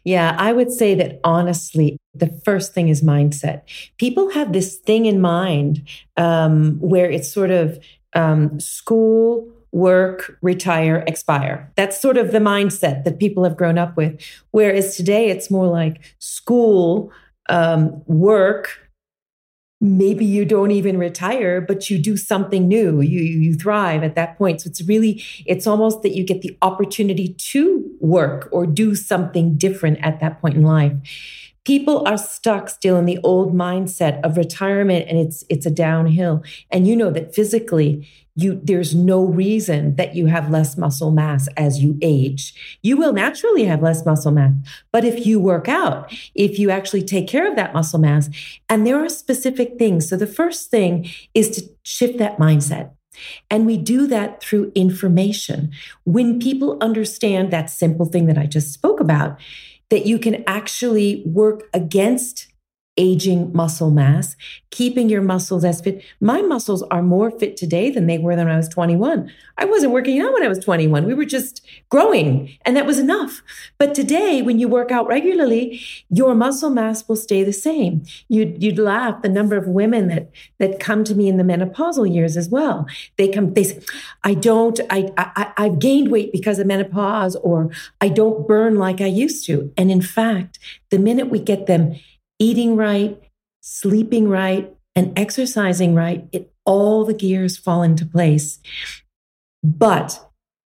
[0.06, 3.64] Yeah, I would say that honestly, the first thing is mindset.
[3.98, 5.82] People have this thing in mind
[6.16, 7.80] um, where it's sort of
[8.14, 11.72] um, school, work, retire, expire.
[11.76, 14.22] That's sort of the mindset that people have grown up with.
[14.52, 17.12] Whereas today it's more like school,
[17.50, 18.85] um, work,
[19.82, 23.02] maybe you don't even retire but you do something new.
[23.02, 24.62] You you thrive at that point.
[24.62, 29.58] So it's really it's almost that you get the opportunity to work or do something
[29.58, 30.94] different at that point in life
[31.66, 36.44] people are stuck still in the old mindset of retirement and it's it's a downhill.
[36.72, 41.48] And you know that physically you there's no reason that you have less muscle mass
[41.58, 42.78] as you age.
[42.82, 44.54] You will naturally have less muscle mass.
[44.92, 48.30] But if you work out if you actually take care of that muscle mass
[48.70, 50.08] and there are specific things.
[50.08, 52.92] So the first thing is to shift that mindset.
[53.50, 55.72] And we do that through information.
[56.04, 59.40] When people understand that simple thing that i just spoke about
[59.90, 62.48] that you can actually work against
[62.98, 64.36] aging muscle mass,
[64.72, 66.04] keeping your muscles as fit.
[66.22, 69.32] My muscles are more fit today than they were when I was 21.
[69.58, 71.06] I wasn't working out when I was 21.
[71.06, 73.42] We were just growing, and that was enough.
[73.78, 78.04] But today, when you work out regularly, your muscle mass will stay the same.
[78.30, 80.30] You'd, you'd laugh the number of women that
[80.60, 82.88] that come to me in the menopausal years as well.
[83.18, 83.82] They come, they say,
[84.24, 89.02] "I don't, I, I I've gained weight because of menopause, or I don't burn like
[89.02, 91.96] I used to." And in fact, the minute we get them
[92.40, 93.22] eating right,
[93.62, 98.60] sleeping right, and exercising right, it all the gears fall into place.
[99.64, 100.22] But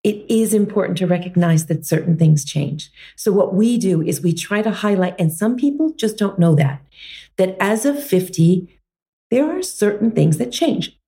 [0.05, 2.91] it is important to recognize that certain things change.
[3.17, 6.55] So, what we do is we try to highlight, and some people just don't know
[6.55, 6.83] that,
[7.37, 8.81] that as of 50,
[9.31, 10.99] there are certain things that change.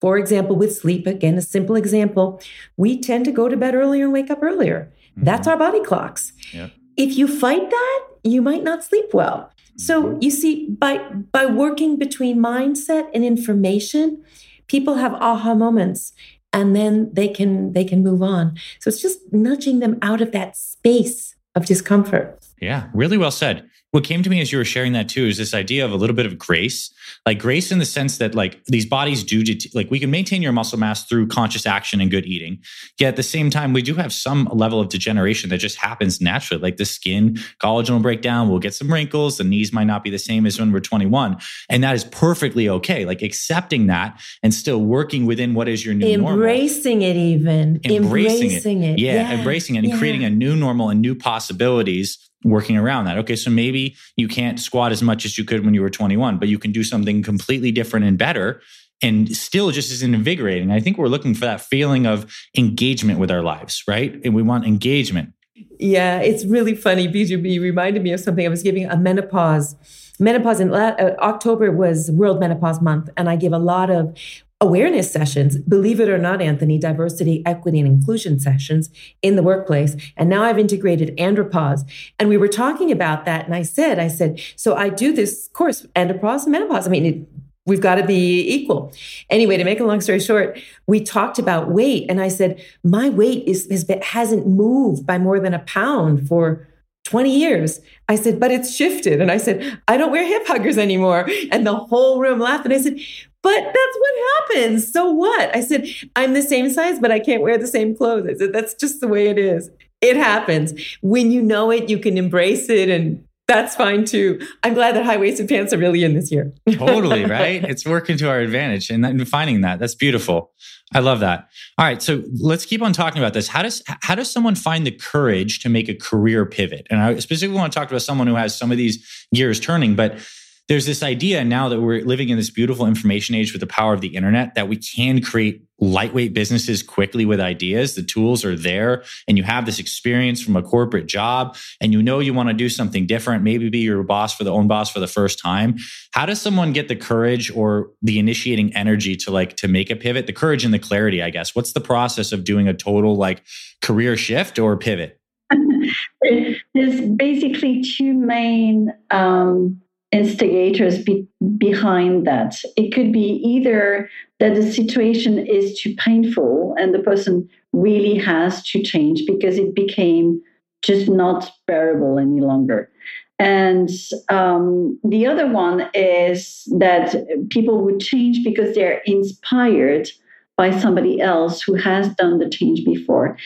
[0.00, 2.40] For example, with sleep, again, a simple example,
[2.76, 4.92] we tend to go to bed earlier and wake up earlier.
[5.12, 5.24] Mm-hmm.
[5.24, 6.32] That's our body clocks.
[6.52, 6.72] Yep.
[6.96, 9.52] If you fight that, you might not sleep well.
[9.76, 10.18] So mm-hmm.
[10.22, 10.98] you see, by
[11.32, 14.22] by working between mindset and information,
[14.66, 16.12] people have aha moments
[16.52, 18.56] and then they can they can move on.
[18.80, 22.44] So it's just nudging them out of that space of discomfort.
[22.60, 25.36] Yeah, really well said what came to me as you were sharing that too is
[25.36, 26.92] this idea of a little bit of grace
[27.26, 29.42] like grace in the sense that like these bodies do
[29.74, 32.58] like we can maintain your muscle mass through conscious action and good eating
[32.98, 36.20] yet at the same time we do have some level of degeneration that just happens
[36.20, 39.84] naturally like the skin collagen will break down we'll get some wrinkles the knees might
[39.84, 41.36] not be the same as when we're 21
[41.68, 45.94] and that is perfectly okay like accepting that and still working within what is your
[45.94, 47.16] new embracing normal.
[47.16, 48.92] it even embracing, embracing it.
[48.92, 49.98] it, Yeah, yeah, embracing it and yeah.
[49.98, 53.18] creating a new normal and new possibilities working around that.
[53.18, 56.38] Okay, so maybe you can't squat as much as you could when you were 21,
[56.38, 58.60] but you can do something completely different and better
[59.02, 60.70] and still just as invigorating.
[60.70, 64.18] I think we're looking for that feeling of engagement with our lives, right?
[64.24, 65.32] And we want engagement.
[65.78, 67.08] Yeah, it's really funny.
[67.08, 68.46] BGB reminded me of something.
[68.46, 69.76] I was giving a menopause.
[70.20, 74.16] Menopause in uh, October was World Menopause Month, and I give a lot of
[74.62, 79.96] awareness sessions, believe it or not, Anthony, diversity, equity, and inclusion sessions in the workplace.
[80.16, 81.82] And now I've integrated andropause.
[82.20, 83.44] And we were talking about that.
[83.44, 86.86] And I said, I said, so I do this course, andropause and menopause.
[86.86, 87.28] I mean, it,
[87.66, 88.92] we've got to be equal.
[89.30, 92.06] Anyway, to make a long story short, we talked about weight.
[92.08, 93.68] And I said, my weight is,
[94.02, 96.68] hasn't moved by more than a pound for
[97.06, 97.80] 20 years.
[98.08, 99.20] I said, but it's shifted.
[99.20, 101.28] And I said, I don't wear hip huggers anymore.
[101.50, 102.64] And the whole room laughed.
[102.64, 102.98] And I said,
[103.42, 104.90] but that's what happens.
[104.92, 105.54] So what?
[105.54, 108.28] I said, I'm the same size, but I can't wear the same clothes.
[108.28, 109.70] I said, that's just the way it is.
[110.00, 110.74] It happens.
[111.00, 114.40] When you know it, you can embrace it and that's fine too.
[114.62, 116.52] I'm glad that high waisted pants are really in this year.
[116.72, 117.62] totally, right?
[117.64, 119.78] It's working to our advantage and finding that.
[119.78, 120.52] That's beautiful.
[120.94, 121.48] I love that.
[121.78, 123.48] All right, so let's keep on talking about this.
[123.48, 126.86] How does how does someone find the courage to make a career pivot?
[126.90, 129.96] And I specifically want to talk about someone who has some of these gears turning,
[129.96, 130.18] but
[130.68, 133.92] there's this idea now that we're living in this beautiful information age with the power
[133.92, 137.96] of the internet that we can create lightweight businesses quickly with ideas.
[137.96, 142.00] The tools are there and you have this experience from a corporate job and you
[142.00, 144.90] know you want to do something different, maybe be your boss for the own boss
[144.90, 145.76] for the first time.
[146.12, 149.96] How does someone get the courage or the initiating energy to like to make a
[149.96, 150.28] pivot?
[150.28, 151.56] The courage and the clarity, I guess.
[151.56, 153.42] What's the process of doing a total like
[153.82, 155.18] career shift or pivot?
[156.22, 162.56] There's basically two main um, instigators be, behind that.
[162.76, 168.62] It could be either that the situation is too painful and the person really has
[168.70, 170.40] to change because it became
[170.82, 172.90] just not bearable any longer.
[173.38, 173.88] And
[174.28, 177.14] um, the other one is that
[177.50, 180.08] people would change because they're inspired
[180.56, 183.36] by somebody else who has done the change before.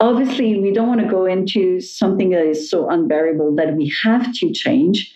[0.00, 4.32] Obviously, we don't want to go into something that is so unbearable that we have
[4.34, 5.14] to change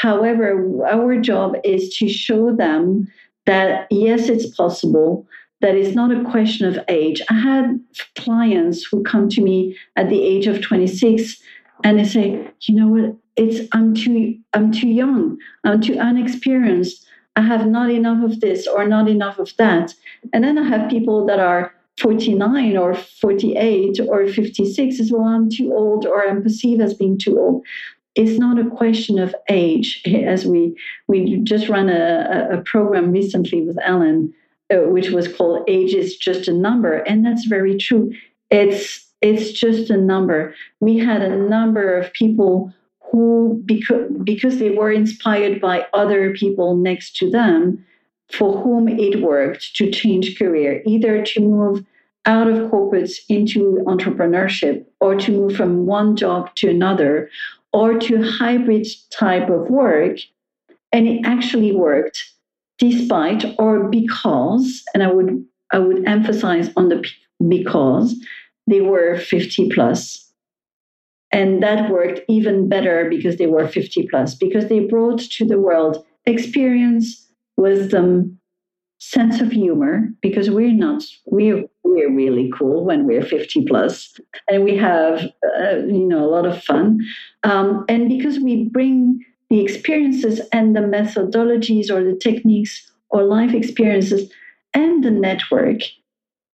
[0.00, 3.08] However, our job is to show them
[3.44, 5.26] that yes, it's possible,
[5.60, 7.20] that it's not a question of age.
[7.28, 7.78] I had
[8.16, 11.36] clients who come to me at the age of 26
[11.84, 17.06] and they say, you know what, it's I'm too I'm too young, I'm too unexperienced.
[17.36, 19.94] I have not enough of this or not enough of that.
[20.32, 25.50] And then I have people that are 49 or 48 or 56 as well, I'm
[25.50, 27.62] too old or I'm perceived as being too old
[28.14, 30.02] it's not a question of age.
[30.06, 30.76] As we
[31.08, 34.32] we just ran a, a program recently with Ellen,
[34.72, 38.12] uh, which was called "Age is Just a Number," and that's very true.
[38.50, 40.54] It's it's just a number.
[40.80, 42.72] We had a number of people
[43.10, 47.84] who, because because they were inspired by other people next to them,
[48.30, 51.84] for whom it worked to change career, either to move
[52.24, 57.28] out of corporates into entrepreneurship or to move from one job to another
[57.72, 60.18] or to hybrid type of work
[60.92, 62.22] and it actually worked
[62.78, 67.02] despite or because, and I would I would emphasize on the
[67.48, 68.14] because
[68.66, 70.30] they were 50 plus.
[71.32, 75.58] And that worked even better because they were 50 plus, because they brought to the
[75.58, 78.38] world experience, wisdom,
[79.02, 84.14] sense of humor, because we're not, we're, we're really cool when we're 50 plus,
[84.48, 85.24] and we have,
[85.58, 87.00] uh, you know, a lot of fun.
[87.42, 89.18] Um, and because we bring
[89.50, 94.30] the experiences and the methodologies or the techniques or life experiences
[94.72, 95.80] and the network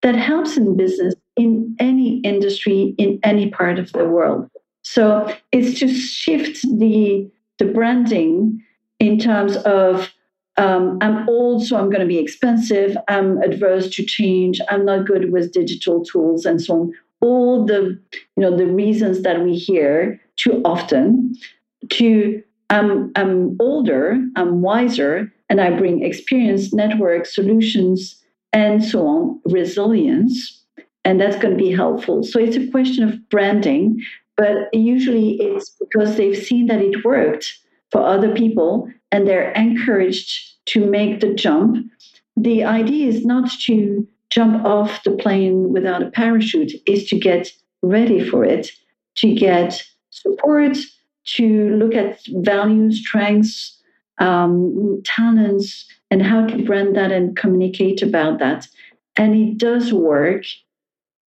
[0.01, 4.49] that helps in business in any industry in any part of the world.
[4.81, 7.29] So it's to shift the
[7.59, 8.63] the branding
[8.99, 10.11] in terms of
[10.59, 12.97] um, I'm old, so I'm going to be expensive.
[13.07, 14.59] I'm adverse to change.
[14.69, 16.93] I'm not good with digital tools and so on.
[17.21, 17.99] All the
[18.35, 21.33] you know the reasons that we hear too often.
[21.91, 29.41] To I'm I'm older, I'm wiser, and I bring experience, network, solutions, and so on,
[29.45, 30.61] resilience,
[31.05, 32.23] and that's going to be helpful.
[32.23, 34.01] So it's a question of branding,
[34.35, 37.57] but usually it's because they've seen that it worked
[37.91, 41.85] for other people and they're encouraged to make the jump.
[42.37, 47.51] The idea is not to jump off the plane without a parachute, is to get
[47.81, 48.71] ready for it,
[49.15, 50.77] to get support,
[51.25, 53.77] to look at values, strengths,
[54.19, 58.67] um, talents, and how to brand that and communicate about that.
[59.15, 60.43] And it does work,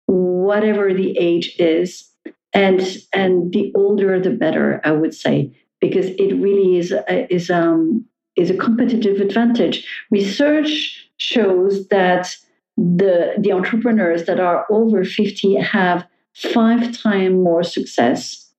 [0.07, 2.09] whatever the age is,
[2.53, 2.81] and
[3.13, 5.53] and the older the better, I would say,
[5.85, 8.03] because it really is a, is um
[8.37, 9.87] is a competitive advantage.
[10.11, 12.35] Research shows that
[12.79, 18.51] the the entrepreneurs that are over 50 have five times more success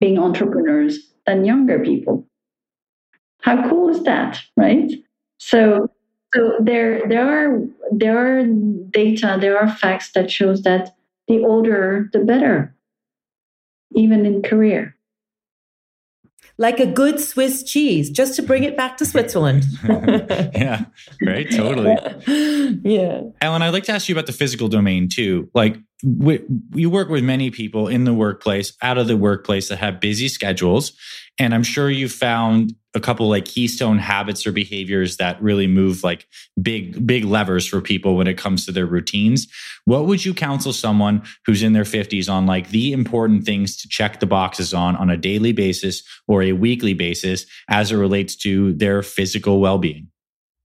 [0.00, 2.24] being entrepreneurs than younger people.
[3.42, 4.90] How cool is that, right?
[5.38, 5.90] So
[6.32, 7.60] so there there are
[7.90, 8.44] there are
[8.90, 10.94] data, there are facts that shows that
[11.26, 12.72] the older the better,
[13.96, 14.94] even in career.
[16.60, 19.64] Like a good Swiss cheese, just to bring it back to Switzerland.
[19.84, 20.86] yeah,
[21.24, 21.94] right, totally.
[22.82, 23.22] yeah.
[23.40, 25.48] Ellen, I'd like to ask you about the physical domain too.
[25.54, 30.00] Like, we, work with many people in the workplace, out of the workplace that have
[30.00, 30.92] busy schedules.
[31.38, 36.02] And I'm sure you found a couple like keystone habits or behaviors that really move
[36.02, 36.26] like
[36.60, 39.46] big big levers for people when it comes to their routines
[39.84, 43.88] what would you counsel someone who's in their 50s on like the important things to
[43.88, 48.34] check the boxes on on a daily basis or a weekly basis as it relates
[48.34, 50.08] to their physical well-being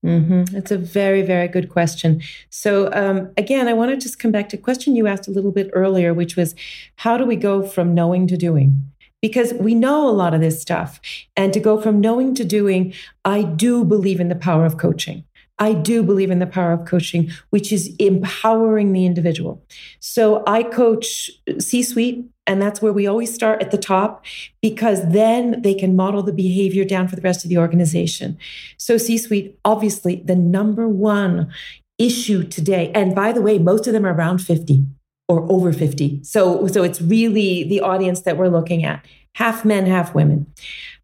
[0.04, 0.56] Mm-hmm.
[0.56, 2.22] It's a very, very good question.
[2.50, 5.32] So, um, again, I want to just come back to a question you asked a
[5.32, 6.56] little bit earlier, which was
[6.98, 8.94] how do we go from knowing to doing?
[9.24, 11.00] because we know a lot of this stuff.
[11.38, 12.94] And to go from knowing to doing,
[13.24, 15.24] I do believe in the power of coaching.
[15.64, 19.64] I do believe in the power of coaching, which is empowering the individual.
[20.02, 24.26] So I coach C suite, and that's where we always start at the top
[24.62, 28.38] because then they can model the behavior down for the rest of the organization.
[28.78, 31.50] So C suite, obviously, the number one
[31.98, 34.84] issue today, and by the way, most of them are around 50
[35.30, 36.24] or over 50.
[36.24, 39.06] So, so it's really the audience that we're looking at
[39.36, 40.46] half men, half women.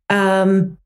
[0.09, 0.77] Um,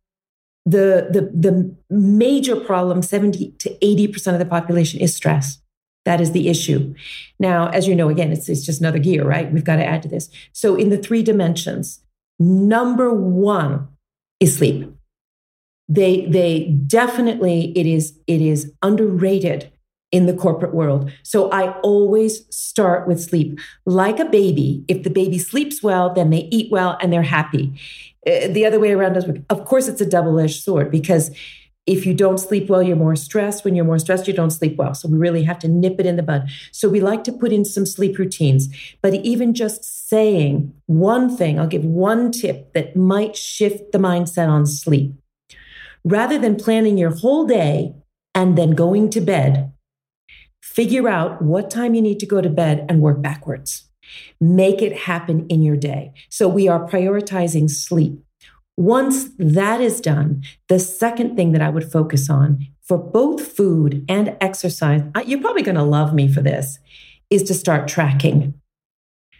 [0.65, 5.59] the, the, the major problem, 70 to 80% of the population is stress.
[6.05, 6.93] That is the issue.
[7.39, 9.51] Now, as you know, again, it's, it's just another gear, right?
[9.51, 10.29] We've got to add to this.
[10.51, 12.01] So, in the three dimensions,
[12.39, 13.87] number one
[14.39, 14.93] is sleep.
[15.87, 19.71] They, they definitely, it is, it is underrated
[20.13, 21.11] in the corporate world.
[21.23, 23.59] So I always start with sleep.
[23.85, 27.73] Like a baby, if the baby sleeps well, then they eat well and they're happy.
[28.25, 29.37] Uh, the other way around does work.
[29.49, 31.31] Of course, it's a double edged sword because
[31.85, 33.65] if you don't sleep well, you're more stressed.
[33.65, 34.93] When you're more stressed, you don't sleep well.
[34.93, 36.49] So we really have to nip it in the bud.
[36.71, 38.69] So we like to put in some sleep routines.
[39.01, 44.47] But even just saying one thing, I'll give one tip that might shift the mindset
[44.47, 45.13] on sleep.
[46.05, 47.93] Rather than planning your whole day
[48.33, 49.73] and then going to bed,
[50.73, 53.89] Figure out what time you need to go to bed and work backwards.
[54.39, 56.13] Make it happen in your day.
[56.29, 58.19] So we are prioritizing sleep.
[58.75, 64.03] Once that is done, the second thing that I would focus on for both food
[64.09, 66.79] and exercise, you're probably going to love me for this,
[67.29, 68.55] is to start tracking.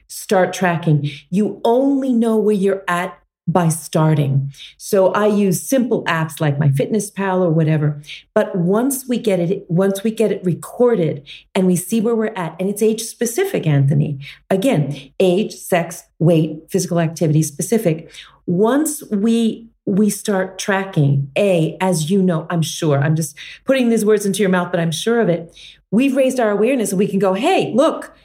[0.08, 1.10] Start tracking.
[1.32, 4.52] You only know where you're at by starting.
[4.78, 8.02] So I use simple apps like MyFitnessPal or whatever.
[8.34, 12.34] But once we get it, once we get it recorded and we see where we're
[12.36, 14.20] at, and it's age specific, Anthony.
[14.50, 18.12] Again, age, sex, weight, physical activity specific.
[18.46, 21.30] Once we we start tracking.
[21.38, 23.36] A, as you know, I'm sure, I'm just
[23.66, 25.54] putting these words into your mouth, but I'm sure of it.
[25.92, 28.16] We've raised our awareness and we can go, hey, look,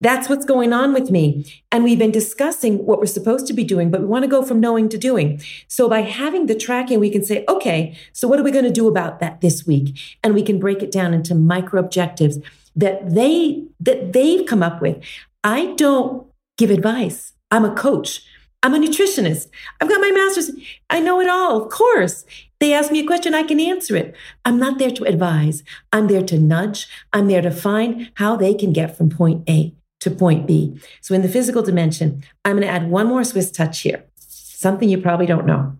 [0.00, 1.50] that's what's going on with me.
[1.72, 4.42] And we've been discussing what we're supposed to be doing, but we want to go
[4.42, 5.40] from knowing to doing.
[5.68, 8.70] So by having the tracking, we can say, okay, so what are we going to
[8.70, 9.98] do about that this week?
[10.22, 12.38] And we can break it down into micro objectives
[12.74, 15.02] that they that they've come up with.
[15.42, 16.26] I don't
[16.58, 17.32] give advice.
[17.50, 18.22] I'm a coach.
[18.62, 19.48] I'm a nutritionist.
[19.80, 20.50] I've got my master's.
[20.90, 22.24] I know it all, of course.
[22.58, 24.14] They ask me a question, I can answer it.
[24.44, 25.62] I'm not there to advise.
[25.92, 26.88] I'm there to nudge.
[27.12, 29.74] I'm there to find how they can get from point A
[30.06, 30.80] to point B.
[31.00, 34.04] So in the physical dimension, I'm going to add one more Swiss touch here.
[34.16, 35.76] Something you probably don't know.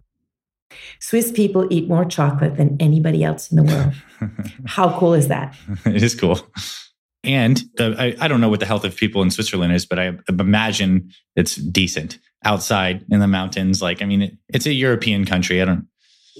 [1.00, 3.94] Swiss people eat more chocolate than anybody else in the world.
[4.66, 5.56] How cool is that?
[5.84, 6.40] it is cool.
[7.22, 9.98] And uh, I, I, don't know what the health of people in Switzerland is, but
[9.98, 13.80] I imagine it's decent outside in the mountains.
[13.82, 15.62] Like, I mean, it, it's a European country.
[15.62, 15.86] I don't.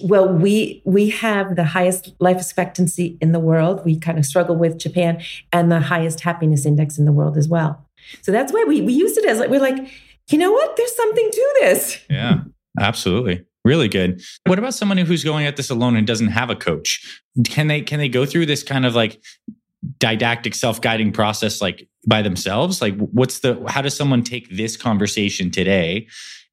[0.02, 3.84] Well, we we have the highest life expectancy in the world.
[3.84, 5.22] We kind of struggle with Japan
[5.52, 7.86] and the highest happiness index in the world as well.
[8.22, 9.88] So that's why we we used it as like we're like,
[10.30, 10.76] you know what?
[10.76, 11.98] There's something to this.
[12.10, 12.40] Yeah,
[12.78, 13.44] absolutely.
[13.64, 14.22] Really good.
[14.46, 17.20] What about someone who's going at this alone and doesn't have a coach?
[17.44, 19.20] Can they can they go through this kind of like
[19.98, 25.50] didactic self-guiding process like by themselves like what's the how does someone take this conversation
[25.50, 26.06] today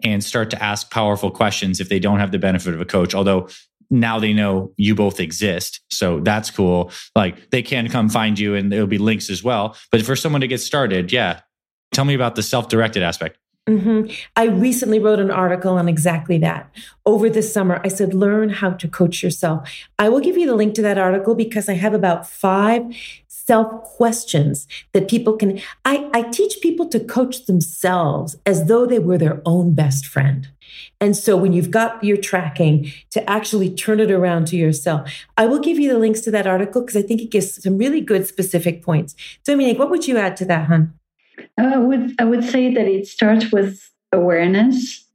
[0.04, 3.14] and start to ask powerful questions if they don't have the benefit of a coach
[3.14, 3.47] although
[3.89, 8.56] now they know you both exist so that's cool like they can come find you
[8.56, 11.41] and there'll be links as well but for someone to get started yeah
[11.91, 13.38] tell me about the self-directed aspect
[13.68, 14.12] Mm-hmm.
[14.36, 16.70] I recently wrote an article on exactly that.
[17.06, 19.70] Over the summer, I said, learn how to coach yourself.
[19.97, 22.84] I will give you the link to that article because I have about five
[23.46, 25.60] self questions that people can.
[25.86, 30.48] I, I teach people to coach themselves as though they were their own best friend.
[31.00, 35.46] And so when you've got your tracking to actually turn it around to yourself, I
[35.46, 38.02] will give you the links to that article because I think it gives some really
[38.02, 39.16] good specific points.
[39.44, 40.94] So, Dominique, what would you add to that, hun?
[41.60, 45.06] Uh, I would I would say that it starts with awareness,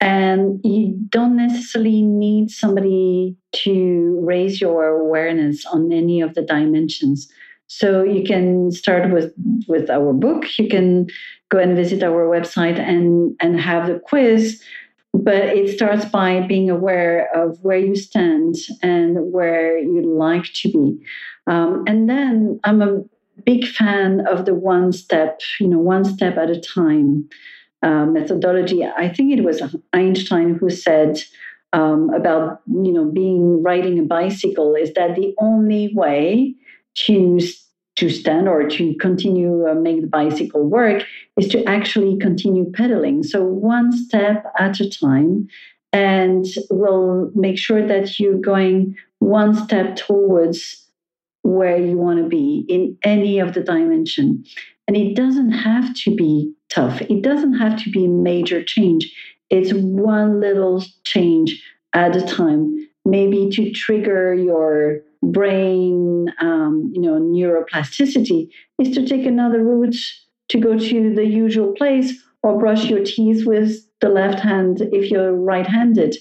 [0.00, 7.30] and you don't necessarily need somebody to raise your awareness on any of the dimensions.
[7.78, 9.32] So you can start with
[9.66, 10.44] with our book.
[10.58, 11.06] You can
[11.48, 14.62] go and visit our website and and have the quiz.
[15.14, 20.68] But it starts by being aware of where you stand and where you'd like to
[20.70, 21.04] be.
[21.46, 23.02] Um, and then I'm a
[23.44, 27.28] big fan of the one step, you know, one step at a time
[27.82, 28.84] uh, methodology.
[28.84, 29.62] I think it was
[29.92, 31.22] Einstein who said
[31.72, 36.54] um, about, you know, being riding a bicycle is that the only way
[36.94, 37.40] to
[37.96, 41.04] to stand or to continue uh, make the bicycle work
[41.38, 43.22] is to actually continue pedaling.
[43.22, 45.48] So one step at a time,
[45.92, 50.88] and we'll make sure that you're going one step towards
[51.42, 54.44] where you want to be in any of the dimension.
[54.88, 57.00] And it doesn't have to be tough.
[57.02, 59.12] It doesn't have to be major change.
[59.50, 61.62] It's one little change
[61.92, 68.48] at a time, maybe to trigger your brain, um, you know, neuroplasticity,
[68.78, 69.96] is to take another route
[70.48, 72.12] to go to the usual place
[72.42, 76.16] or brush your teeth with the left hand if you're right-handed.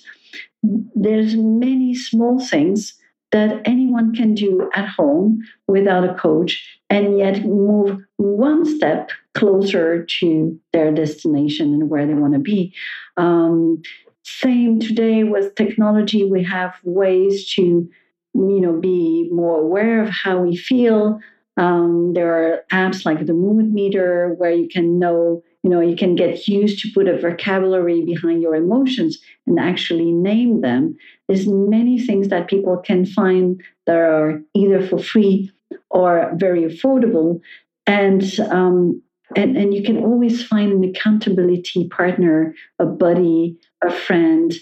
[0.96, 2.94] There's many small things
[3.32, 10.06] that anyone can do at home without a coach and yet move one step closer
[10.20, 12.74] to their destination and where they want to be.
[13.18, 13.82] Um,
[14.24, 17.90] same today with technology, we have ways to,
[18.34, 21.20] you know, be more aware of how we feel.
[21.58, 25.96] Um, there are apps like the mood meter where you can know you know you
[25.96, 30.96] can get used to put a vocabulary behind your emotions and actually name them
[31.28, 35.52] there's many things that people can find that are either for free
[35.90, 37.40] or very affordable
[37.86, 39.02] and um,
[39.36, 44.54] and, and you can always find an accountability partner a buddy a friend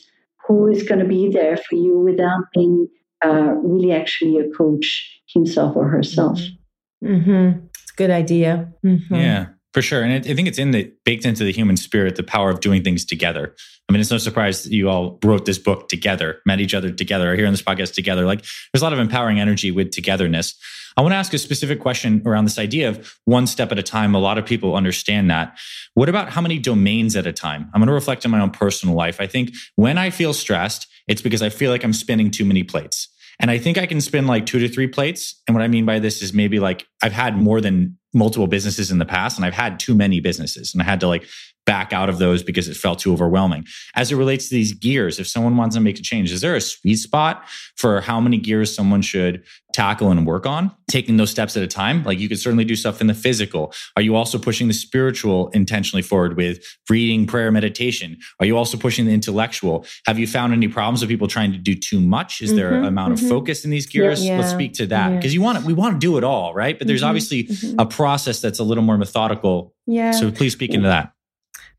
[0.47, 2.87] who is going to be there for you without being
[3.25, 6.39] uh, really actually a coach himself or herself
[7.03, 7.65] mm-hmm.
[7.81, 9.15] it's a good idea mm-hmm.
[9.15, 10.01] yeah for sure.
[10.01, 12.83] And I think it's in the baked into the human spirit, the power of doing
[12.83, 13.55] things together.
[13.87, 16.91] I mean, it's no surprise that you all wrote this book together, met each other
[16.91, 18.25] together, are here on this podcast together.
[18.25, 18.41] Like
[18.71, 20.55] there's a lot of empowering energy with togetherness.
[20.97, 23.83] I want to ask a specific question around this idea of one step at a
[23.83, 24.15] time.
[24.15, 25.57] A lot of people understand that.
[25.93, 27.69] What about how many domains at a time?
[27.73, 29.21] I'm going to reflect on my own personal life.
[29.21, 32.63] I think when I feel stressed, it's because I feel like I'm spinning too many
[32.63, 33.07] plates.
[33.39, 35.41] And I think I can spin like two to three plates.
[35.47, 38.91] And what I mean by this is maybe like I've had more than multiple businesses
[38.91, 41.27] in the past and I've had too many businesses and I had to like
[41.69, 43.63] back out of those because it felt too overwhelming.
[43.93, 46.55] As it relates to these gears, if someone wants to make a change, is there
[46.55, 47.43] a sweet spot
[47.77, 51.67] for how many gears someone should tackle and work on, taking those steps at a
[51.67, 52.03] time?
[52.03, 53.71] Like you could certainly do stuff in the physical.
[53.95, 58.17] Are you also pushing the spiritual intentionally forward with reading, prayer, meditation?
[58.39, 59.85] Are you also pushing the intellectual?
[60.07, 62.41] Have you found any problems with people trying to do too much?
[62.41, 63.25] Is mm-hmm, there an amount mm-hmm.
[63.25, 64.25] of focus in these gears?
[64.25, 66.55] Yeah, Let's speak to that because you want to, we want to do it all,
[66.55, 66.79] right?
[66.79, 67.79] But there's mm-hmm, obviously mm-hmm.
[67.79, 69.75] a process that's a little more methodical.
[69.85, 70.09] Yeah.
[70.09, 71.13] So please speak into that.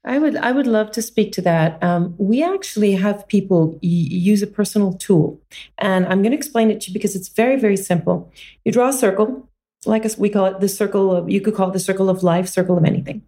[0.05, 1.83] I would I would love to speak to that.
[1.83, 5.41] Um, we actually have people y- use a personal tool,
[5.77, 8.33] and I'm going to explain it to you because it's very very simple.
[8.65, 9.49] You draw a circle,
[9.85, 12.23] like a, we call it the circle of you could call it the circle of
[12.23, 13.23] life, circle of anything,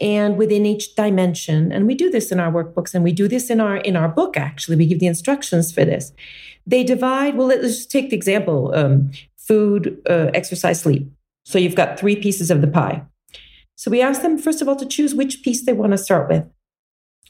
[0.00, 3.50] and within each dimension, and we do this in our workbooks, and we do this
[3.50, 4.36] in our in our book.
[4.36, 6.12] Actually, we give the instructions for this.
[6.68, 7.36] They divide.
[7.36, 11.10] Well, let's just take the example: um, food, uh, exercise, sleep.
[11.44, 13.02] So you've got three pieces of the pie
[13.76, 16.28] so we ask them, first of all, to choose which piece they want to start
[16.28, 16.44] with.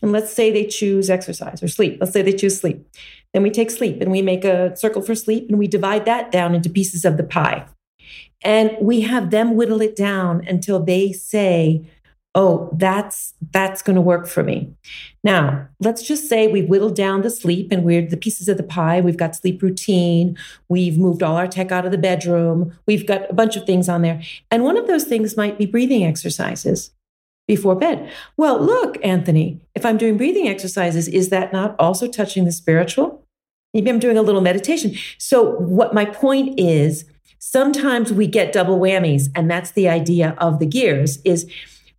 [0.00, 1.98] And let's say they choose exercise or sleep.
[2.00, 2.86] Let's say they choose sleep.
[3.32, 6.30] Then we take sleep and we make a circle for sleep and we divide that
[6.30, 7.66] down into pieces of the pie.
[8.42, 11.90] And we have them whittle it down until they say,
[12.36, 14.72] oh, that's that's going to work for me.
[15.24, 18.62] Now, let's just say we've whittled down the sleep and we're the pieces of the
[18.62, 19.00] pie.
[19.00, 20.36] We've got sleep routine.
[20.68, 22.78] We've moved all our tech out of the bedroom.
[22.86, 24.22] We've got a bunch of things on there.
[24.50, 26.92] And one of those things might be breathing exercises
[27.48, 28.12] before bed.
[28.36, 33.24] Well, look, Anthony, if I'm doing breathing exercises, is that not also touching the spiritual?
[33.72, 34.94] Maybe I'm doing a little meditation.
[35.16, 37.04] So, what my point is,
[37.38, 41.50] sometimes we get double whammies, and that's the idea of the gears is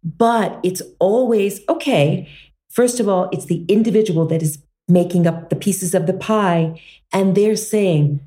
[0.04, 2.30] but it's always okay.
[2.70, 6.82] First of all, it's the individual that is making up the pieces of the pie.
[7.12, 8.22] And they're saying,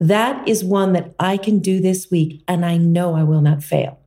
[0.00, 3.62] that is one that I can do this week, and I know I will not
[3.62, 4.00] fail.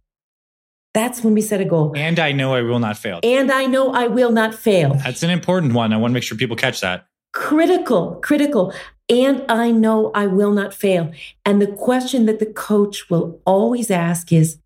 [0.94, 1.94] That's when we set a goal.
[1.96, 3.20] And I know I will not fail.
[3.24, 4.96] And I know I will not fail.
[4.96, 5.94] That's an important one.
[5.94, 7.08] I want to make sure people catch that.
[7.34, 8.74] Critical, critical.
[9.10, 11.12] And I know I will not fail.
[11.46, 14.60] And the question that the coach will always ask is,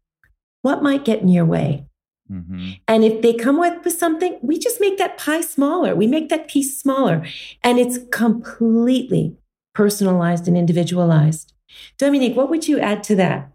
[0.62, 1.86] what might get in your way?
[2.32, 2.72] Mm-hmm.
[2.88, 5.96] And if they come up with something, we just make that pie smaller.
[5.96, 7.26] We make that piece smaller.
[7.64, 9.36] And it's completely
[9.74, 11.54] personalized and individualized.
[11.98, 13.52] Dominique, what would you add to that?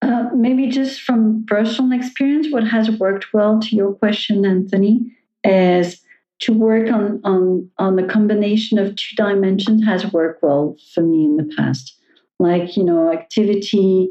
[0.00, 5.00] Uh, maybe just from personal experience, what has worked well to your question, Anthony,
[5.44, 6.00] is
[6.40, 11.24] to work on, on, on the combination of two dimensions has worked well for me
[11.24, 11.96] in the past.
[12.38, 14.10] Like, you know, activity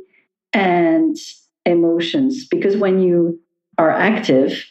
[0.52, 1.16] and
[1.66, 2.46] emotions.
[2.46, 3.40] Because when you
[3.78, 4.64] are active,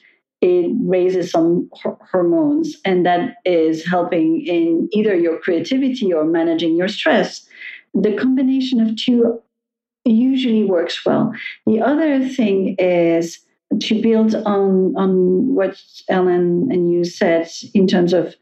[0.43, 1.71] it raises some
[2.11, 7.47] hormones, and that is helping in either your creativity or managing your stress.
[7.95, 9.41] The combination of two
[10.05, 11.33] usually works well.
[11.67, 13.41] The other thing is
[13.81, 18.35] to build on on what Ellen and you said in terms of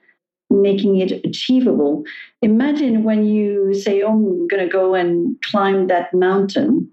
[0.50, 2.04] making it achievable.
[2.42, 6.90] Imagine when you say, "Oh, I'm going to go and climb that mountain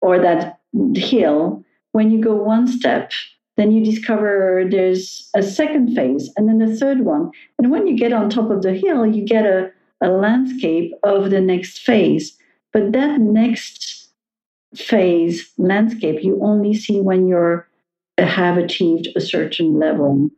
[0.00, 0.58] or that
[0.94, 1.64] hill."
[1.96, 3.10] When you go one step,
[3.56, 7.30] then you discover there's a second phase and then the third one.
[7.58, 9.70] And when you get on top of the hill, you get a,
[10.02, 12.36] a landscape of the next phase.
[12.74, 14.10] But that next
[14.74, 17.66] phase landscape you only see when you're
[18.18, 20.28] have achieved a certain level.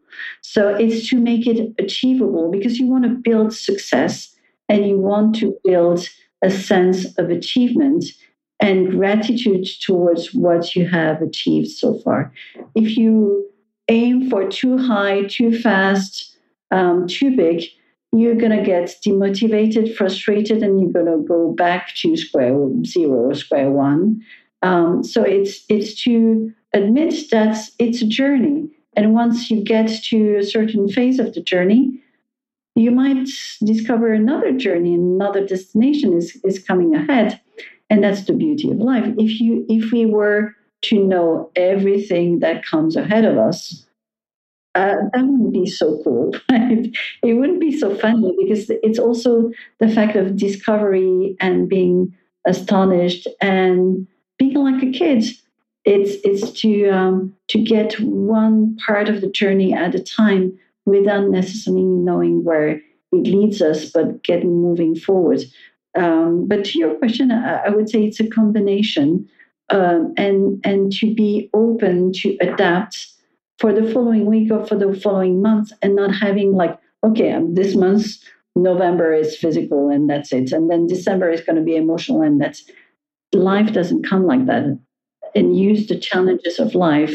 [0.42, 4.32] So it's to make it achievable because you want to build success
[4.68, 6.08] and you want to build
[6.42, 8.04] a sense of achievement
[8.60, 12.32] and gratitude towards what you have achieved so far.
[12.74, 13.48] If you
[13.88, 16.36] aim for too high, too fast,
[16.70, 17.64] um, too big,
[18.12, 23.32] you're going to get demotivated, frustrated, and you're going to go back to square zero,
[23.34, 24.22] square one.
[24.62, 30.38] Um, so it's it's to admit that it's a journey, and once you get to
[30.38, 32.02] a certain phase of the journey,
[32.74, 33.28] you might
[33.64, 37.40] discover another journey, another destination is is coming ahead,
[37.90, 39.06] and that's the beauty of life.
[39.18, 43.86] If you if we were to know everything that comes ahead of us
[44.78, 46.96] uh, that wouldn't be so cool right?
[47.24, 52.14] it wouldn't be so funny because it's also the fact of discovery and being
[52.46, 54.06] astonished and
[54.38, 55.24] being like a kid.
[55.84, 61.28] It's it's to um, to get one part of the journey at a time without
[61.28, 62.80] necessarily knowing where
[63.10, 65.40] it leads us but getting moving forward
[65.98, 69.28] um, but to your question, I, I, would say it's a combination,
[69.70, 73.08] um, and and to be open to adapt
[73.58, 77.54] for the following week or for the following month, and not having like, okay, um,
[77.54, 78.06] this month
[78.54, 82.40] November is physical and that's it, and then December is going to be emotional and
[82.40, 82.64] that's
[83.32, 84.78] life doesn't come like that.
[85.34, 87.14] And use the challenges of life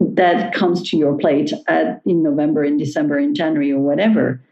[0.00, 4.42] that comes to your plate at, in November, in December, in January, or whatever.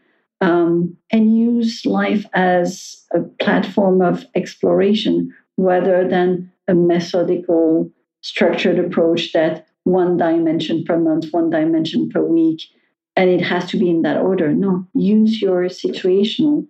[0.41, 9.33] Um, and use life as a platform of exploration rather than a methodical, structured approach
[9.33, 12.61] that one dimension per month, one dimension per week,
[13.15, 14.51] and it has to be in that order.
[14.51, 16.67] No, use your situational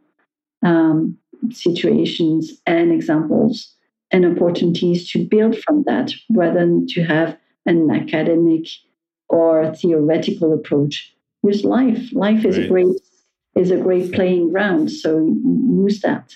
[0.64, 1.18] um,
[1.52, 3.74] situations and examples
[4.12, 8.68] and opportunities to build from that rather than to have an academic
[9.30, 11.14] or theoretical approach.
[11.44, 12.12] Use life.
[12.12, 12.66] Life is right.
[12.66, 13.02] a great
[13.56, 14.91] is a great playing ground.
[14.91, 15.36] So
[15.84, 16.36] use that.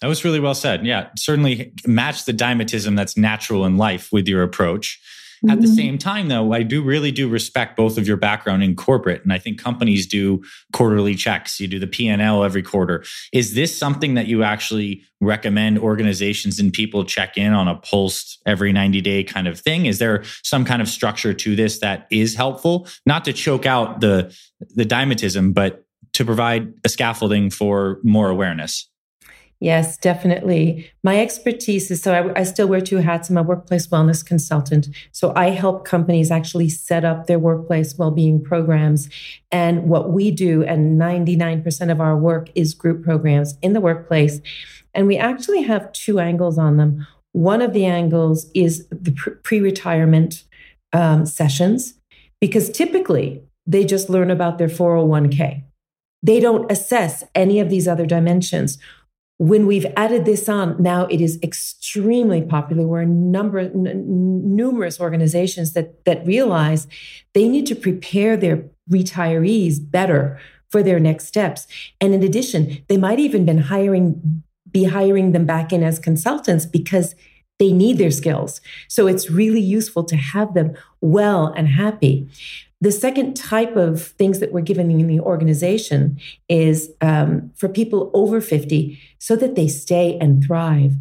[0.00, 0.84] That was really well said.
[0.84, 5.00] Yeah, certainly match the dynamism that's natural in life with your approach.
[5.38, 5.50] Mm-hmm.
[5.50, 5.76] At the mm-hmm.
[5.76, 9.32] same time, though, I do really do respect both of your background in corporate, and
[9.32, 10.42] I think companies do
[10.72, 11.60] quarterly checks.
[11.60, 13.04] You do the P and L every quarter.
[13.32, 18.38] Is this something that you actually recommend organizations and people check in on a pulse
[18.46, 19.86] every 90 day kind of thing?
[19.86, 24.00] Is there some kind of structure to this that is helpful, not to choke out
[24.00, 24.36] the
[24.74, 25.85] the dynamism, but
[26.16, 28.88] to provide a scaffolding for more awareness?
[29.60, 30.90] Yes, definitely.
[31.02, 33.30] My expertise is so I, I, still wear two hats.
[33.30, 34.88] I'm a workplace wellness consultant.
[35.12, 39.08] So I help companies actually set up their workplace well-being programs.
[39.50, 44.40] And what we do, and 99% of our work is group programs in the workplace.
[44.92, 47.06] And we actually have two angles on them.
[47.32, 49.12] One of the angles is the
[49.42, 50.44] pre retirement
[50.92, 51.94] um, sessions,
[52.42, 55.65] because typically they just learn about their 401k.
[56.26, 58.78] They don't assess any of these other dimensions
[59.38, 62.86] when we've added this on, now it is extremely popular.
[62.86, 64.02] We're a number, n-
[64.56, 66.86] numerous organizations that that realize
[67.34, 71.66] they need to prepare their retirees better for their next steps.
[72.00, 76.64] And in addition, they might even been hiring, be hiring them back in as consultants
[76.64, 77.14] because
[77.58, 78.60] they need their skills.
[78.88, 82.28] So it's really useful to have them well and happy.
[82.80, 86.18] The second type of things that we're giving in the organization
[86.48, 90.94] is um, for people over 50 so that they stay and thrive.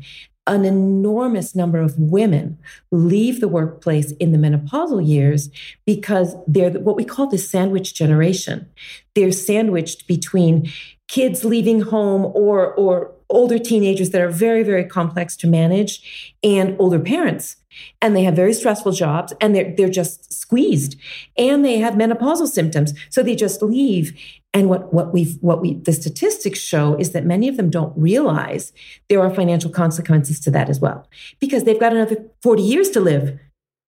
[0.47, 2.57] An enormous number of women
[2.91, 5.49] leave the workplace in the menopausal years
[5.85, 8.69] because they're what we call the sandwich generation.
[9.15, 10.71] They're sandwiched between
[11.07, 16.75] kids leaving home or, or older teenagers that are very, very complex to manage and
[16.79, 17.57] older parents.
[18.01, 20.95] And they have very stressful jobs and they're, they're just squeezed
[21.37, 22.93] and they have menopausal symptoms.
[23.09, 24.17] So they just leave.
[24.53, 27.91] And what, what we've what we the statistics show is that many of them don't
[27.97, 28.71] realize
[29.09, 31.09] there are financial consequences to that as well
[31.41, 33.37] because they've got another 40 years to live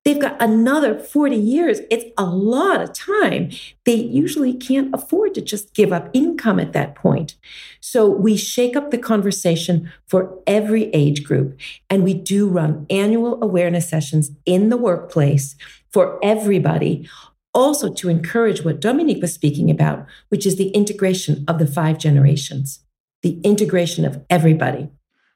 [0.07, 1.81] They've got another 40 years.
[1.91, 3.51] It's a lot of time.
[3.83, 7.35] They usually can't afford to just give up income at that point.
[7.81, 11.59] So we shake up the conversation for every age group.
[11.89, 15.57] And we do run annual awareness sessions in the workplace
[15.91, 17.09] for everybody.
[17.53, 21.97] Also, to encourage what Dominique was speaking about, which is the integration of the five
[21.97, 22.79] generations,
[23.23, 24.89] the integration of everybody.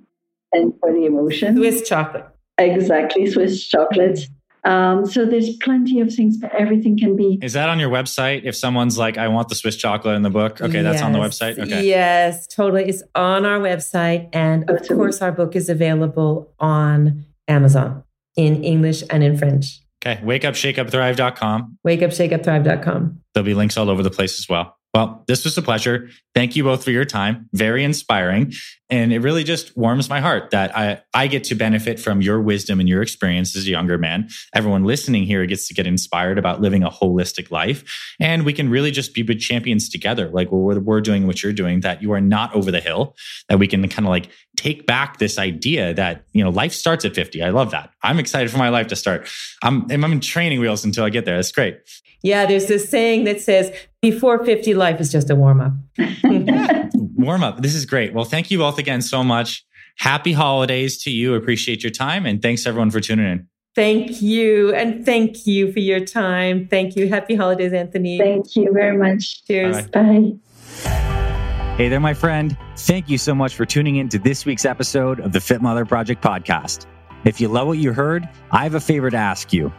[0.53, 1.55] and for the emotion.
[1.57, 2.25] Swiss chocolate.
[2.57, 4.19] Exactly, Swiss chocolate.
[4.63, 7.37] Um, so there's plenty of things, but everything can be.
[7.43, 8.45] Is that on your website?
[8.45, 11.19] If someone's like, I want the Swiss chocolate in the book, okay, that's on the
[11.19, 11.59] website.
[11.59, 11.85] Okay.
[11.85, 12.85] Yes, totally.
[12.85, 14.29] It's on our website.
[14.33, 18.04] And of course, our book is available on Amazon
[18.35, 19.81] in English and in French.
[20.05, 20.21] Okay.
[20.23, 21.77] Wakeupshakeupthrive.com.
[21.85, 23.21] Wakeupshakeupthrive.com.
[23.33, 24.77] There'll be links all over the place as well.
[24.93, 26.09] Well, this was a pleasure.
[26.33, 27.49] Thank you both for your time.
[27.53, 28.53] Very inspiring.
[28.89, 32.39] And it really just warms my heart that I, I get to benefit from your
[32.39, 34.29] wisdom and your experience as a younger man.
[34.53, 37.83] Everyone listening here gets to get inspired about living a holistic life.
[38.19, 41.51] And we can really just be good champions together, like what we're doing, what you're
[41.51, 43.15] doing, that you are not over the hill,
[43.49, 47.05] that we can kind of like take back this idea that, you know, life starts
[47.05, 47.41] at 50.
[47.41, 47.89] I love that.
[48.03, 49.27] I'm excited for my life to start.
[49.63, 51.37] I'm, I'm in training wheels until I get there.
[51.37, 51.79] That's great.
[52.21, 55.73] Yeah, there's this saying that says before 50, life is just a warm up.
[57.15, 57.61] warm up.
[57.61, 58.13] This is great.
[58.13, 59.65] Well, thank you both again so much.
[59.97, 61.35] Happy holidays to you.
[61.35, 62.25] Appreciate your time.
[62.25, 63.47] And thanks everyone for tuning in.
[63.73, 64.73] Thank you.
[64.73, 66.67] And thank you for your time.
[66.67, 67.07] Thank you.
[67.07, 68.17] Happy holidays, Anthony.
[68.17, 69.45] Thank you very much.
[69.45, 69.87] Cheers.
[69.87, 70.33] Bye.
[71.77, 72.57] Hey there, my friend.
[72.77, 75.85] Thank you so much for tuning in to this week's episode of the Fit Mother
[75.85, 76.85] Project podcast.
[77.25, 79.73] If you love what you heard, I have a favor to ask you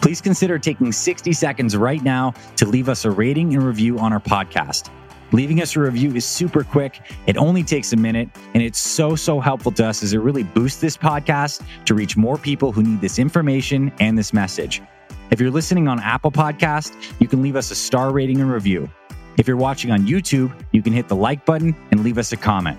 [0.00, 4.14] please consider taking 60 seconds right now to leave us a rating and review on
[4.14, 4.90] our podcast.
[5.32, 7.00] Leaving us a review is super quick.
[7.26, 10.42] It only takes a minute, and it's so, so helpful to us as it really
[10.42, 14.82] boosts this podcast to reach more people who need this information and this message.
[15.30, 18.90] If you're listening on Apple Podcast, you can leave us a star rating and review.
[19.38, 22.36] If you're watching on YouTube, you can hit the like button and leave us a
[22.36, 22.78] comment.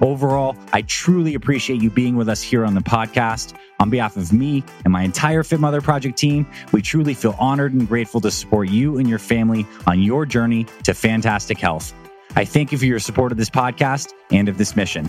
[0.00, 3.54] Overall, I truly appreciate you being with us here on the podcast.
[3.80, 7.72] On behalf of me and my entire Fit Mother Project team, we truly feel honored
[7.72, 11.94] and grateful to support you and your family on your journey to fantastic health.
[12.36, 15.08] I thank you for your support of this podcast and of this mission.